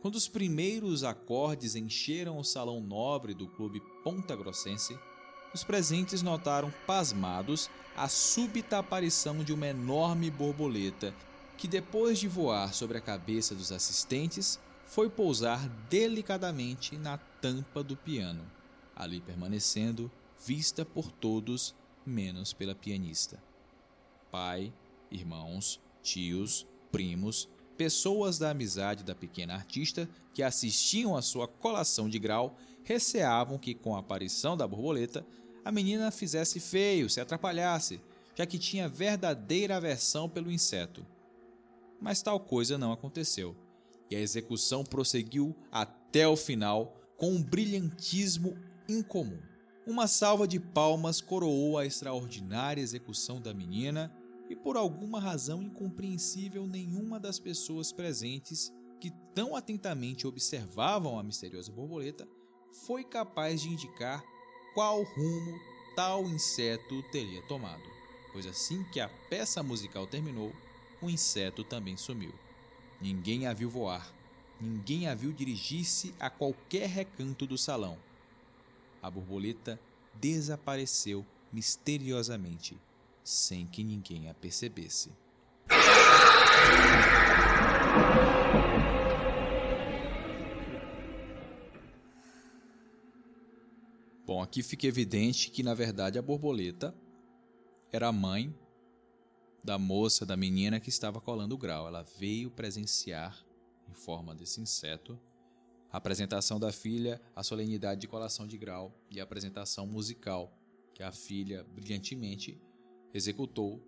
Quando 0.00 0.16
os 0.16 0.28
primeiros 0.28 1.04
acordes 1.04 1.76
encheram 1.76 2.38
o 2.38 2.44
salão 2.44 2.80
nobre 2.80 3.34
do 3.34 3.46
clube 3.46 3.80
Ponta 4.02 4.34
Grossense, 4.34 4.98
os 5.54 5.62
presentes 5.62 6.22
notaram 6.22 6.72
pasmados 6.86 7.68
a 7.96 8.08
súbita 8.08 8.78
aparição 8.78 9.44
de 9.44 9.52
uma 9.52 9.66
enorme 9.66 10.30
borboleta 10.30 11.14
que, 11.58 11.68
depois 11.68 12.18
de 12.18 12.26
voar 12.26 12.72
sobre 12.72 12.98
a 12.98 13.00
cabeça 13.00 13.54
dos 13.54 13.70
assistentes, 13.70 14.58
foi 14.92 15.08
pousar 15.08 15.68
delicadamente 15.88 16.96
na 16.96 17.16
tampa 17.16 17.82
do 17.82 17.96
piano 17.96 18.44
ali 18.94 19.20
permanecendo, 19.20 20.10
vista 20.44 20.84
por 20.84 21.10
todos, 21.10 21.74
menos 22.04 22.52
pela 22.52 22.74
pianista. 22.74 23.42
Pai, 24.30 24.72
irmãos, 25.10 25.80
tios, 26.02 26.66
primos, 26.90 27.48
pessoas 27.76 28.38
da 28.38 28.50
amizade 28.50 29.02
da 29.02 29.14
pequena 29.14 29.54
artista 29.54 30.08
que 30.34 30.42
assistiam 30.42 31.16
à 31.16 31.22
sua 31.22 31.48
colação 31.48 32.08
de 32.08 32.18
grau 32.18 32.56
receavam 32.84 33.58
que, 33.58 33.74
com 33.74 33.96
a 33.96 34.00
aparição 34.00 34.56
da 34.56 34.66
borboleta, 34.66 35.24
a 35.64 35.70
menina 35.70 36.10
fizesse 36.10 36.60
feio, 36.60 37.08
se 37.08 37.20
atrapalhasse, 37.20 38.00
já 38.34 38.44
que 38.44 38.58
tinha 38.58 38.88
verdadeira 38.88 39.76
aversão 39.76 40.28
pelo 40.28 40.50
inseto. 40.50 41.06
Mas 42.00 42.20
tal 42.20 42.40
coisa 42.40 42.76
não 42.76 42.92
aconteceu, 42.92 43.56
e 44.12 44.16
a 44.16 44.20
execução 44.20 44.84
prosseguiu 44.84 45.56
até 45.70 46.28
o 46.28 46.36
final 46.36 46.94
com 47.16 47.30
um 47.30 47.42
brilhantismo 47.42 48.56
incomum. 48.86 49.40
Uma 49.86 50.06
salva 50.06 50.46
de 50.46 50.60
palmas 50.60 51.20
coroou 51.20 51.78
a 51.78 51.86
extraordinária 51.86 52.82
execução 52.82 53.40
da 53.40 53.54
menina 53.54 54.14
e, 54.50 54.54
por 54.54 54.76
alguma 54.76 55.18
razão 55.18 55.62
incompreensível, 55.62 56.66
nenhuma 56.66 57.18
das 57.18 57.38
pessoas 57.38 57.90
presentes 57.90 58.70
que 59.00 59.10
tão 59.34 59.56
atentamente 59.56 60.26
observavam 60.26 61.18
a 61.18 61.22
misteriosa 61.22 61.72
borboleta 61.72 62.28
foi 62.84 63.02
capaz 63.02 63.62
de 63.62 63.70
indicar 63.70 64.22
qual 64.74 65.02
rumo 65.02 65.58
tal 65.96 66.24
inseto 66.26 67.02
teria 67.10 67.42
tomado, 67.42 67.82
pois 68.32 68.46
assim 68.46 68.84
que 68.92 69.00
a 69.00 69.08
peça 69.30 69.62
musical 69.62 70.06
terminou, 70.06 70.52
o 71.00 71.10
inseto 71.10 71.64
também 71.64 71.96
sumiu. 71.96 72.32
Ninguém 73.02 73.48
a 73.48 73.52
viu 73.52 73.68
voar, 73.68 74.14
ninguém 74.60 75.08
a 75.08 75.14
viu 75.14 75.32
dirigir-se 75.32 76.14
a 76.20 76.30
qualquer 76.30 76.88
recanto 76.88 77.44
do 77.48 77.58
salão. 77.58 77.98
A 79.02 79.10
borboleta 79.10 79.80
desapareceu 80.14 81.26
misteriosamente, 81.52 82.80
sem 83.24 83.66
que 83.66 83.82
ninguém 83.82 84.30
a 84.30 84.34
percebesse. 84.34 85.10
Bom, 94.24 94.40
aqui 94.40 94.62
fica 94.62 94.86
evidente 94.86 95.50
que 95.50 95.64
na 95.64 95.74
verdade 95.74 96.20
a 96.20 96.22
borboleta 96.22 96.94
era 97.90 98.06
a 98.06 98.12
mãe 98.12 98.54
da 99.64 99.78
moça, 99.78 100.26
da 100.26 100.36
menina 100.36 100.80
que 100.80 100.88
estava 100.88 101.20
colando 101.20 101.54
o 101.54 101.58
grau. 101.58 101.86
Ela 101.86 102.02
veio 102.18 102.50
presenciar, 102.50 103.44
em 103.88 103.94
forma 103.94 104.34
desse 104.34 104.60
inseto, 104.60 105.18
a 105.90 105.98
apresentação 105.98 106.58
da 106.58 106.72
filha, 106.72 107.20
a 107.36 107.42
solenidade 107.42 108.00
de 108.00 108.08
colação 108.08 108.46
de 108.46 108.56
grau 108.56 108.92
e 109.10 109.20
a 109.20 109.24
apresentação 109.24 109.86
musical 109.86 110.52
que 110.94 111.02
a 111.02 111.12
filha 111.12 111.64
brilhantemente 111.64 112.60
executou. 113.12 113.80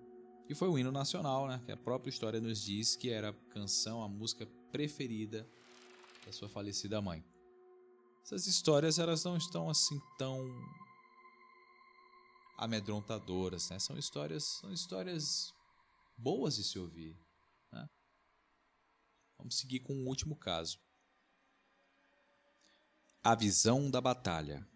E 0.48 0.54
foi 0.54 0.68
o 0.68 0.78
hino 0.78 0.92
nacional, 0.92 1.48
né? 1.48 1.62
Que 1.64 1.72
a 1.72 1.76
própria 1.76 2.10
história 2.10 2.40
nos 2.40 2.62
diz 2.62 2.94
que 2.94 3.10
era 3.10 3.30
a 3.30 3.32
canção, 3.50 4.02
a 4.02 4.08
música 4.08 4.46
preferida 4.70 5.48
da 6.26 6.32
sua 6.32 6.48
falecida 6.48 7.00
mãe. 7.00 7.24
Essas 8.22 8.46
histórias 8.46 8.98
elas 8.98 9.24
não 9.24 9.36
estão 9.36 9.70
assim 9.70 10.00
tão 10.18 10.44
amedrontadoras, 12.56 13.70
né? 13.70 13.78
São 13.78 13.96
histórias, 13.96 14.44
são 14.44 14.72
histórias 14.72 15.54
boas 16.16 16.56
de 16.56 16.64
se 16.64 16.78
ouvir. 16.78 17.18
Né? 17.72 17.88
Vamos 19.38 19.56
seguir 19.56 19.80
com 19.80 19.94
o 19.94 20.06
último 20.08 20.36
caso. 20.36 20.78
A 23.22 23.34
visão 23.34 23.90
da 23.90 24.00
batalha. 24.00 24.66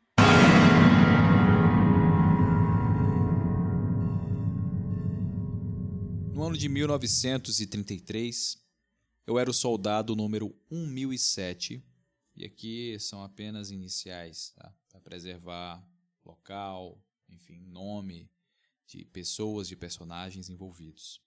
No 6.32 6.44
ano 6.44 6.56
de 6.56 6.68
1933, 6.68 8.64
eu 9.26 9.38
era 9.38 9.50
o 9.50 9.52
soldado 9.52 10.16
número 10.16 10.56
1007, 10.70 11.84
e 12.34 12.44
aqui 12.44 12.96
são 13.00 13.22
apenas 13.22 13.70
iniciais, 13.70 14.52
tá? 14.56 14.72
para 14.88 15.00
preservar 15.00 15.84
local, 16.24 16.98
enfim, 17.28 17.58
nome 17.66 18.30
de 18.86 19.04
pessoas, 19.04 19.68
de 19.68 19.76
personagens 19.76 20.48
envolvidos. 20.48 21.20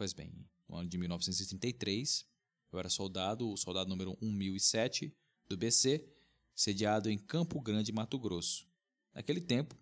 Pois 0.00 0.14
bem, 0.14 0.32
no 0.66 0.76
ano 0.76 0.88
de 0.88 0.96
1933, 0.96 2.26
eu 2.72 2.78
era 2.78 2.88
soldado, 2.88 3.50
o 3.50 3.54
soldado 3.58 3.90
número 3.90 4.16
1007 4.22 5.14
do 5.46 5.58
BC, 5.58 6.08
sediado 6.54 7.10
em 7.10 7.18
Campo 7.18 7.60
Grande, 7.60 7.92
Mato 7.92 8.18
Grosso. 8.18 8.66
Naquele 9.12 9.42
tempo, 9.42 9.76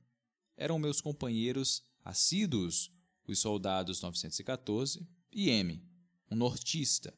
eram 0.56 0.76
meus 0.76 1.00
companheiros 1.00 1.84
assíduos 2.04 2.90
os 3.28 3.38
soldados 3.38 4.02
914 4.02 5.06
e 5.30 5.50
M, 5.50 5.80
um 6.28 6.34
nortista. 6.34 7.16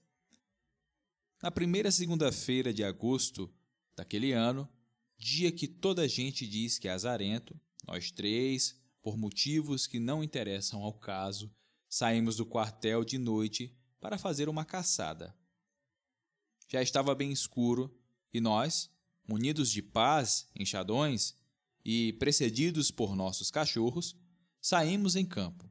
Na 1.43 1.51
primeira 1.51 1.91
segunda-feira 1.91 2.71
de 2.71 2.85
agosto 2.85 3.51
daquele 3.97 4.33
ano, 4.33 4.69
dia 5.17 5.51
que 5.51 5.67
toda 5.67 6.03
a 6.03 6.07
gente 6.07 6.47
diz 6.47 6.79
que 6.79 6.87
é 6.87 6.91
azarento, 6.91 7.59
nós 7.87 8.11
três, 8.11 8.79
por 9.01 9.17
motivos 9.17 9.87
que 9.87 9.99
não 9.99 10.23
interessam 10.23 10.83
ao 10.83 10.93
caso, 10.93 11.51
saímos 11.91 12.37
do 12.37 12.47
quartel 12.47 13.05
de 13.05 13.19
noite 13.19 13.77
para 14.01 14.17
fazer 14.17 14.49
uma 14.49 14.65
caçada. 14.65 15.35
Já 16.69 16.81
estava 16.81 17.17
bem 17.17 17.33
escuro 17.33 17.93
e 18.33 18.41
nós, 18.41 18.89
munidos 19.29 19.71
de 19.73 19.83
pás, 19.83 20.47
enxadões 20.55 21.35
e 21.85 22.13
precedidos 22.13 22.93
por 22.93 23.17
nossos 23.17 23.51
cachorros, 23.51 24.17
saímos 24.61 25.17
em 25.17 25.27
campo. 25.27 25.69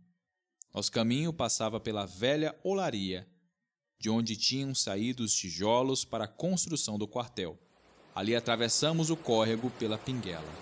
Nosso 0.73 0.91
caminho 0.91 1.31
passava 1.31 1.79
pela 1.79 2.05
velha 2.05 2.53
olaria, 2.63 3.25
de 3.97 4.09
onde 4.09 4.35
tinham 4.35 4.75
saído 4.75 5.23
os 5.23 5.33
tijolos 5.33 6.03
para 6.03 6.25
a 6.25 6.27
construção 6.27 6.97
do 6.97 7.07
quartel. 7.07 7.57
Ali 8.13 8.35
atravessamos 8.35 9.09
o 9.09 9.15
córrego 9.15 9.69
pela 9.71 9.97
Pinguela. 9.97 10.53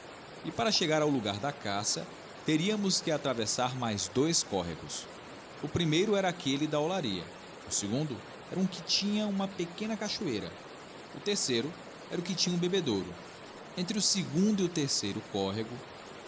E 0.45 0.51
para 0.51 0.71
chegar 0.71 1.01
ao 1.01 1.09
lugar 1.09 1.39
da 1.39 1.51
caça, 1.51 2.07
teríamos 2.45 3.01
que 3.01 3.09
atravessar 3.09 3.75
mais 3.75 4.07
dois 4.07 4.43
córregos. 4.43 5.16
O 5.63 5.67
primeiro 5.67 6.15
era 6.15 6.29
aquele 6.29 6.67
da 6.67 6.79
olaria. 6.79 7.23
O 7.67 7.71
segundo 7.71 8.15
era 8.51 8.59
um 8.59 8.67
que 8.67 8.81
tinha 8.83 9.25
uma 9.25 9.47
pequena 9.47 9.97
cachoeira. 9.97 10.51
O 11.15 11.19
terceiro 11.19 11.71
era 12.11 12.19
o 12.19 12.23
que 12.23 12.35
tinha 12.35 12.55
um 12.55 12.59
bebedouro. 12.59 13.13
Entre 13.75 13.97
o 13.97 14.01
segundo 14.01 14.61
e 14.61 14.65
o 14.65 14.69
terceiro 14.69 15.21
córrego, 15.31 15.75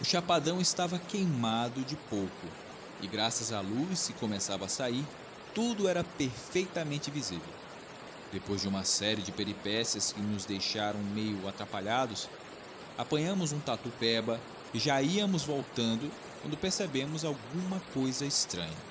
o 0.00 0.04
chapadão 0.04 0.60
estava 0.60 0.98
queimado 0.98 1.82
de 1.82 1.94
pouco, 1.94 2.46
e 3.02 3.06
graças 3.06 3.52
à 3.52 3.60
luz 3.60 4.08
que 4.08 4.14
começava 4.14 4.64
a 4.64 4.68
sair, 4.68 5.04
tudo 5.54 5.88
era 5.88 6.02
perfeitamente 6.02 7.10
visível. 7.10 7.52
Depois 8.32 8.62
de 8.62 8.68
uma 8.68 8.84
série 8.84 9.22
de 9.22 9.32
peripécias 9.32 10.12
que 10.12 10.20
nos 10.20 10.44
deixaram 10.44 11.00
meio 11.00 11.48
atrapalhados, 11.48 12.28
apanhamos 12.96 13.52
um 13.52 13.60
tatu-peba 13.60 14.40
e 14.72 14.78
já 14.78 15.02
íamos 15.02 15.42
voltando 15.42 16.10
quando 16.42 16.56
percebemos 16.56 17.24
alguma 17.24 17.80
coisa 17.92 18.24
estranha. 18.24 18.89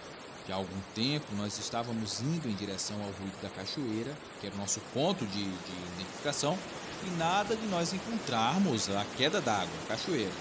Já 0.50 0.56
há 0.56 0.58
algum 0.58 0.82
tempo 0.96 1.28
nós 1.38 1.60
estávamos 1.60 2.22
indo 2.22 2.50
em 2.50 2.56
direção 2.56 2.96
ao 2.96 3.12
ruído 3.12 3.40
da 3.40 3.50
cachoeira, 3.50 4.12
que 4.42 4.48
era 4.48 4.56
o 4.56 4.58
nosso 4.58 4.80
ponto 4.96 5.24
de, 5.28 5.44
de 5.44 5.72
identificação, 5.96 6.58
e 7.06 7.10
nada 7.20 7.56
de 7.56 7.68
nós 7.68 7.94
encontrarmos 7.94 8.90
a 8.90 9.06
queda 9.16 9.40
d'água, 9.40 9.70
a 9.84 9.90
cachoeira. 9.90 10.32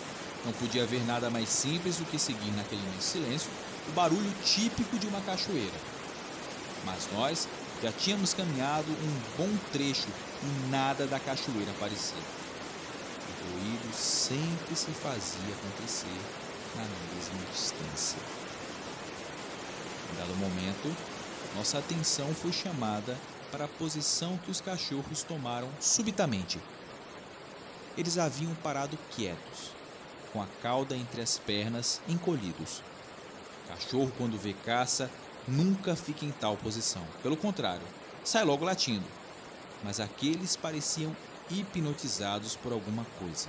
Não 0.47 0.53
podia 0.55 0.85
haver 0.85 1.05
nada 1.05 1.29
mais 1.29 1.51
simples 1.51 1.97
do 1.97 2.07
que 2.07 2.19
seguir 2.19 2.51
naquele 2.53 2.81
imenso 2.81 3.07
silêncio 3.07 3.51
o 3.87 3.93
barulho 3.93 4.33
típico 4.43 4.99
de 4.99 5.07
uma 5.07 5.21
cachoeira. 5.21 5.79
Mas 6.87 7.07
nós 7.13 7.47
já 7.83 7.93
tínhamos 7.93 8.33
caminhado 8.33 8.91
um 8.91 9.37
bom 9.37 9.59
trecho 9.73 10.09
e 10.43 10.71
nada 10.71 11.07
da 11.07 11.21
cachoeira 11.21 11.71
aparecia. 11.73 12.17
O 13.29 13.61
ruído 13.61 13.95
sempre 13.95 14.75
se 14.75 14.91
fazia 14.93 15.53
acontecer 15.53 16.19
na 16.77 16.85
mesma 17.15 17.53
distância. 17.53 18.38
Em 20.13 20.17
dado 20.17 20.35
momento, 20.37 20.95
nossa 21.57 21.79
atenção 21.79 22.35
foi 22.35 22.53
chamada 22.53 23.17
para 23.51 23.65
a 23.65 23.69
posição 23.69 24.39
que 24.39 24.51
os 24.51 24.61
cachorros 24.61 25.23
tomaram 25.23 25.69
subitamente. 25.81 26.61
Eles 27.97 28.19
haviam 28.19 28.55
parado 28.57 28.99
quietos, 29.11 29.73
com 30.33 30.41
a 30.41 30.47
cauda 30.63 30.97
entre 30.97 31.21
as 31.21 31.39
pernas 31.39 32.01
encolhidos. 32.09 32.83
cachorro, 33.67 34.13
quando 34.17 34.39
vê 34.39 34.55
caça, 34.65 35.11
nunca 35.47 35.97
fica 35.97 36.25
em 36.25 36.31
tal 36.31 36.57
posição. 36.57 37.03
Pelo 37.23 37.37
contrário, 37.37 37.87
sai 38.25 38.45
logo 38.45 38.65
latindo. 38.65 39.05
Mas 39.83 40.01
aqueles 40.01 40.57
pareciam 40.57 41.15
hipnotizados 41.51 42.57
por 42.57 42.73
alguma 42.73 43.07
coisa. 43.19 43.49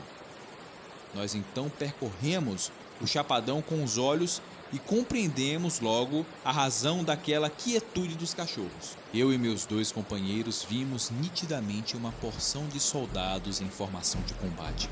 Nós 1.13 1.36
então 1.36 1.69
percorremos 1.69 2.72
o 3.02 3.08
chapadão 3.08 3.62
com 3.62 3.84
os 3.84 3.98
olhos 3.98 4.41
e 4.71 4.79
compreendemos 4.79 5.79
logo 5.79 6.25
a 6.43 6.51
razão 6.51 7.03
daquela 7.03 7.49
quietude 7.49 8.15
dos 8.15 8.34
cachorros. 8.34 8.97
Eu 9.13 9.34
e 9.34 9.38
meus 9.38 9.65
dois 9.65 9.91
companheiros 9.91 10.65
vimos 10.67 11.10
nitidamente 11.10 11.97
uma 11.97 12.12
porção 12.13 12.67
de 12.67 12.79
soldados 12.79 13.62
em 13.62 13.69
formação 13.69 14.21
de 14.21 14.34
combate, 14.36 14.89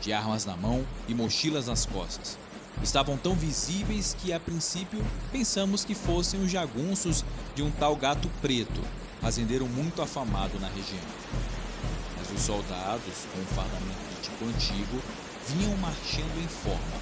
de 0.00 0.12
armas 0.12 0.44
na 0.44 0.56
mão 0.56 0.84
e 1.08 1.14
mochilas 1.14 1.66
nas 1.66 1.86
costas. 1.86 2.36
Estavam 2.82 3.16
tão 3.16 3.34
visíveis 3.34 4.16
que 4.20 4.32
a 4.32 4.40
princípio 4.40 5.04
pensamos 5.30 5.84
que 5.84 5.94
fossem 5.94 6.42
os 6.42 6.50
jagunços 6.50 7.24
de 7.54 7.62
um 7.62 7.70
tal 7.70 7.94
gato 7.94 8.28
preto, 8.42 8.80
fazendeiro 9.20 9.66
muito 9.66 10.02
afamado 10.02 10.58
na 10.58 10.68
região. 10.68 11.00
Mas 12.18 12.30
os 12.32 12.40
soldados, 12.40 13.26
com 13.32 13.40
um 13.40 13.46
fardamento 13.54 14.20
tipo 14.22 14.44
antigo, 14.44 15.00
vinham 15.48 15.76
marchando 15.76 16.42
em 16.42 16.48
forma, 16.48 17.00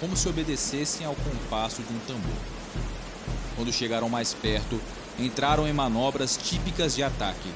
como 0.00 0.16
se 0.16 0.28
obedecessem 0.28 1.06
ao 1.06 1.14
compasso 1.14 1.82
de 1.82 1.92
um 1.92 1.98
tambor. 2.00 2.36
Quando 3.56 3.72
chegaram 3.72 4.08
mais 4.08 4.34
perto, 4.34 4.80
entraram 5.18 5.66
em 5.66 5.72
manobras 5.72 6.36
típicas 6.36 6.94
de 6.94 7.02
ataque. 7.02 7.50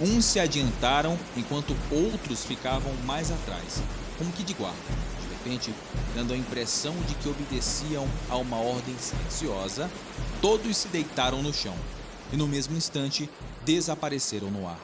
Uns 0.00 0.24
se 0.24 0.40
adiantaram 0.40 1.18
enquanto 1.36 1.76
outros 1.90 2.44
ficavam 2.44 2.92
mais 3.04 3.30
atrás. 3.30 3.82
como 4.18 4.32
que 4.32 4.44
de 4.44 4.54
guarda. 4.54 4.76
De 5.20 5.28
repente, 5.28 5.74
dando 6.14 6.32
a 6.32 6.36
impressão 6.36 6.94
de 7.08 7.14
que 7.16 7.28
obedeciam 7.28 8.06
a 8.30 8.36
uma 8.36 8.56
ordem 8.56 8.96
silenciosa, 8.98 9.90
todos 10.40 10.76
se 10.76 10.88
deitaram 10.88 11.42
no 11.42 11.52
chão 11.52 11.74
e 12.32 12.36
no 12.36 12.46
mesmo 12.46 12.76
instante 12.76 13.28
desapareceram 13.64 14.50
no 14.50 14.68
ar. 14.68 14.78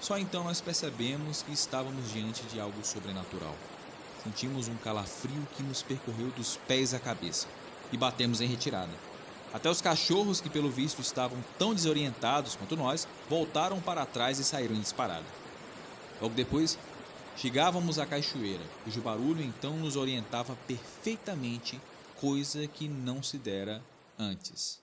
Só 0.00 0.18
então 0.18 0.44
nós 0.44 0.60
percebemos 0.60 1.42
que 1.42 1.52
estávamos 1.52 2.12
diante 2.12 2.42
de 2.44 2.58
algo 2.60 2.78
sobrenatural. 2.82 3.54
Sentimos 4.22 4.68
um 4.68 4.76
calafrio 4.76 5.46
que 5.56 5.62
nos 5.62 5.82
percorreu 5.82 6.30
dos 6.30 6.56
pés 6.56 6.92
à 6.92 6.98
cabeça 6.98 7.46
e 7.92 7.96
batemos 7.96 8.40
em 8.40 8.46
retirada. 8.46 8.92
Até 9.52 9.70
os 9.70 9.80
cachorros, 9.80 10.40
que 10.40 10.50
pelo 10.50 10.70
visto 10.70 11.00
estavam 11.00 11.42
tão 11.58 11.74
desorientados 11.74 12.54
quanto 12.54 12.76
nós, 12.76 13.08
voltaram 13.30 13.80
para 13.80 14.04
trás 14.04 14.38
e 14.38 14.44
saíram 14.44 14.74
em 14.74 14.80
disparada. 14.80 15.26
Logo 16.20 16.34
depois, 16.34 16.78
chegávamos 17.36 17.98
à 17.98 18.04
cachoeira, 18.04 18.64
cujo 18.84 19.00
barulho 19.00 19.42
então 19.42 19.76
nos 19.76 19.96
orientava 19.96 20.54
perfeitamente, 20.66 21.80
coisa 22.16 22.66
que 22.66 22.88
não 22.88 23.22
se 23.22 23.38
dera 23.38 23.82
antes. 24.18 24.82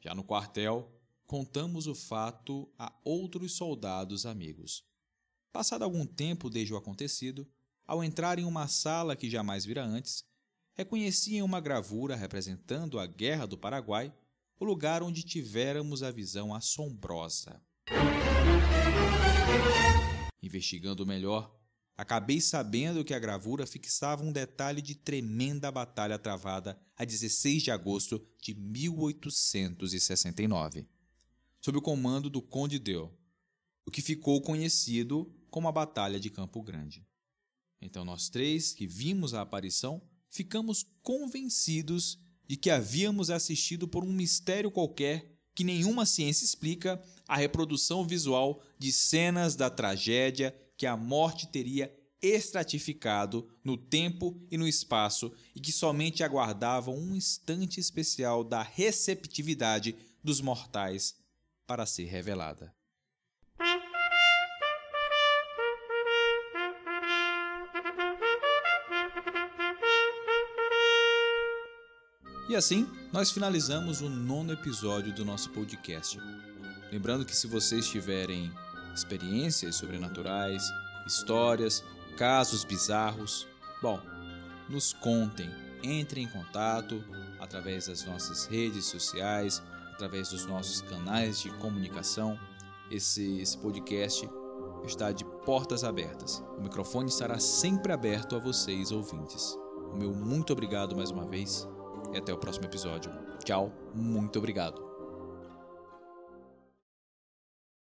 Já 0.00 0.14
no 0.14 0.24
quartel, 0.24 0.86
contamos 1.26 1.86
o 1.86 1.94
fato 1.94 2.68
a 2.78 2.92
outros 3.04 3.52
soldados 3.52 4.26
amigos. 4.26 4.84
Passado 5.52 5.82
algum 5.82 6.04
tempo 6.04 6.50
desde 6.50 6.74
o 6.74 6.76
acontecido, 6.76 7.46
ao 7.88 8.04
entrar 8.04 8.38
em 8.38 8.44
uma 8.44 8.68
sala 8.68 9.16
que 9.16 9.28
jamais 9.30 9.64
vira 9.64 9.82
antes, 9.82 10.22
reconheci 10.74 11.36
em 11.36 11.42
uma 11.42 11.58
gravura 11.58 12.14
representando 12.14 13.00
a 13.00 13.06
Guerra 13.06 13.46
do 13.46 13.56
Paraguai 13.56 14.12
o 14.60 14.64
lugar 14.64 15.02
onde 15.02 15.22
tivéramos 15.22 16.02
a 16.02 16.10
visão 16.10 16.54
assombrosa. 16.54 17.62
Investigando 20.42 21.06
melhor, 21.06 21.58
acabei 21.96 22.42
sabendo 22.42 23.02
que 23.02 23.14
a 23.14 23.18
gravura 23.18 23.66
fixava 23.66 24.22
um 24.22 24.32
detalhe 24.32 24.82
de 24.82 24.94
tremenda 24.94 25.72
batalha 25.72 26.18
travada 26.18 26.78
a 26.94 27.06
16 27.06 27.62
de 27.62 27.70
agosto 27.70 28.22
de 28.42 28.54
1869, 28.54 30.86
sob 31.58 31.78
o 31.78 31.82
comando 31.82 32.28
do 32.28 32.42
Conde 32.42 32.78
Deu, 32.78 33.18
o 33.86 33.90
que 33.90 34.02
ficou 34.02 34.42
conhecido 34.42 35.34
como 35.50 35.68
a 35.68 35.72
Batalha 35.72 36.20
de 36.20 36.28
Campo 36.28 36.62
Grande. 36.62 37.07
Então 37.80 38.04
nós 38.04 38.28
três 38.28 38.72
que 38.72 38.86
vimos 38.86 39.34
a 39.34 39.42
aparição 39.42 40.02
ficamos 40.30 40.84
convencidos 41.02 42.18
de 42.46 42.56
que 42.56 42.70
havíamos 42.70 43.30
assistido 43.30 43.86
por 43.86 44.04
um 44.04 44.12
mistério 44.12 44.70
qualquer 44.70 45.38
que 45.54 45.64
nenhuma 45.64 46.06
ciência 46.06 46.44
explica 46.44 47.02
a 47.26 47.36
reprodução 47.36 48.06
visual 48.06 48.62
de 48.78 48.92
cenas 48.92 49.56
da 49.56 49.68
tragédia 49.68 50.56
que 50.76 50.86
a 50.86 50.96
morte 50.96 51.48
teria 51.48 51.92
estratificado 52.22 53.48
no 53.64 53.76
tempo 53.76 54.40
e 54.50 54.56
no 54.56 54.66
espaço 54.66 55.32
e 55.54 55.60
que 55.60 55.72
somente 55.72 56.22
aguardavam 56.22 56.96
um 56.96 57.14
instante 57.14 57.80
especial 57.80 58.42
da 58.42 58.62
receptividade 58.62 59.96
dos 60.22 60.40
mortais 60.40 61.16
para 61.66 61.86
ser 61.86 62.04
revelada. 62.04 62.77
E 72.48 72.56
assim, 72.56 72.88
nós 73.12 73.30
finalizamos 73.30 74.00
o 74.00 74.08
nono 74.08 74.54
episódio 74.54 75.12
do 75.12 75.22
nosso 75.22 75.50
podcast. 75.50 76.18
Lembrando 76.90 77.26
que 77.26 77.36
se 77.36 77.46
vocês 77.46 77.86
tiverem 77.86 78.50
experiências 78.94 79.76
sobrenaturais, 79.76 80.62
histórias, 81.06 81.84
casos 82.16 82.64
bizarros, 82.64 83.46
bom, 83.82 84.00
nos 84.66 84.94
contem, 84.94 85.50
entrem 85.82 86.24
em 86.24 86.28
contato 86.28 87.04
através 87.38 87.86
das 87.86 88.06
nossas 88.06 88.46
redes 88.46 88.86
sociais, 88.86 89.62
através 89.92 90.30
dos 90.30 90.46
nossos 90.46 90.80
canais 90.80 91.42
de 91.42 91.50
comunicação. 91.58 92.40
Esse, 92.90 93.40
esse 93.42 93.58
podcast 93.58 94.26
está 94.86 95.12
de 95.12 95.22
portas 95.44 95.84
abertas. 95.84 96.42
O 96.56 96.62
microfone 96.62 97.10
estará 97.10 97.38
sempre 97.38 97.92
aberto 97.92 98.36
a 98.36 98.38
vocês, 98.38 98.90
ouvintes. 98.90 99.54
O 99.92 99.96
meu 99.98 100.14
muito 100.14 100.50
obrigado 100.54 100.96
mais 100.96 101.10
uma 101.10 101.26
vez 101.26 101.68
e 102.12 102.18
até 102.18 102.32
o 102.32 102.38
próximo 102.38 102.66
episódio. 102.66 103.10
Tchau, 103.44 103.72
muito 103.94 104.38
obrigado. 104.38 104.87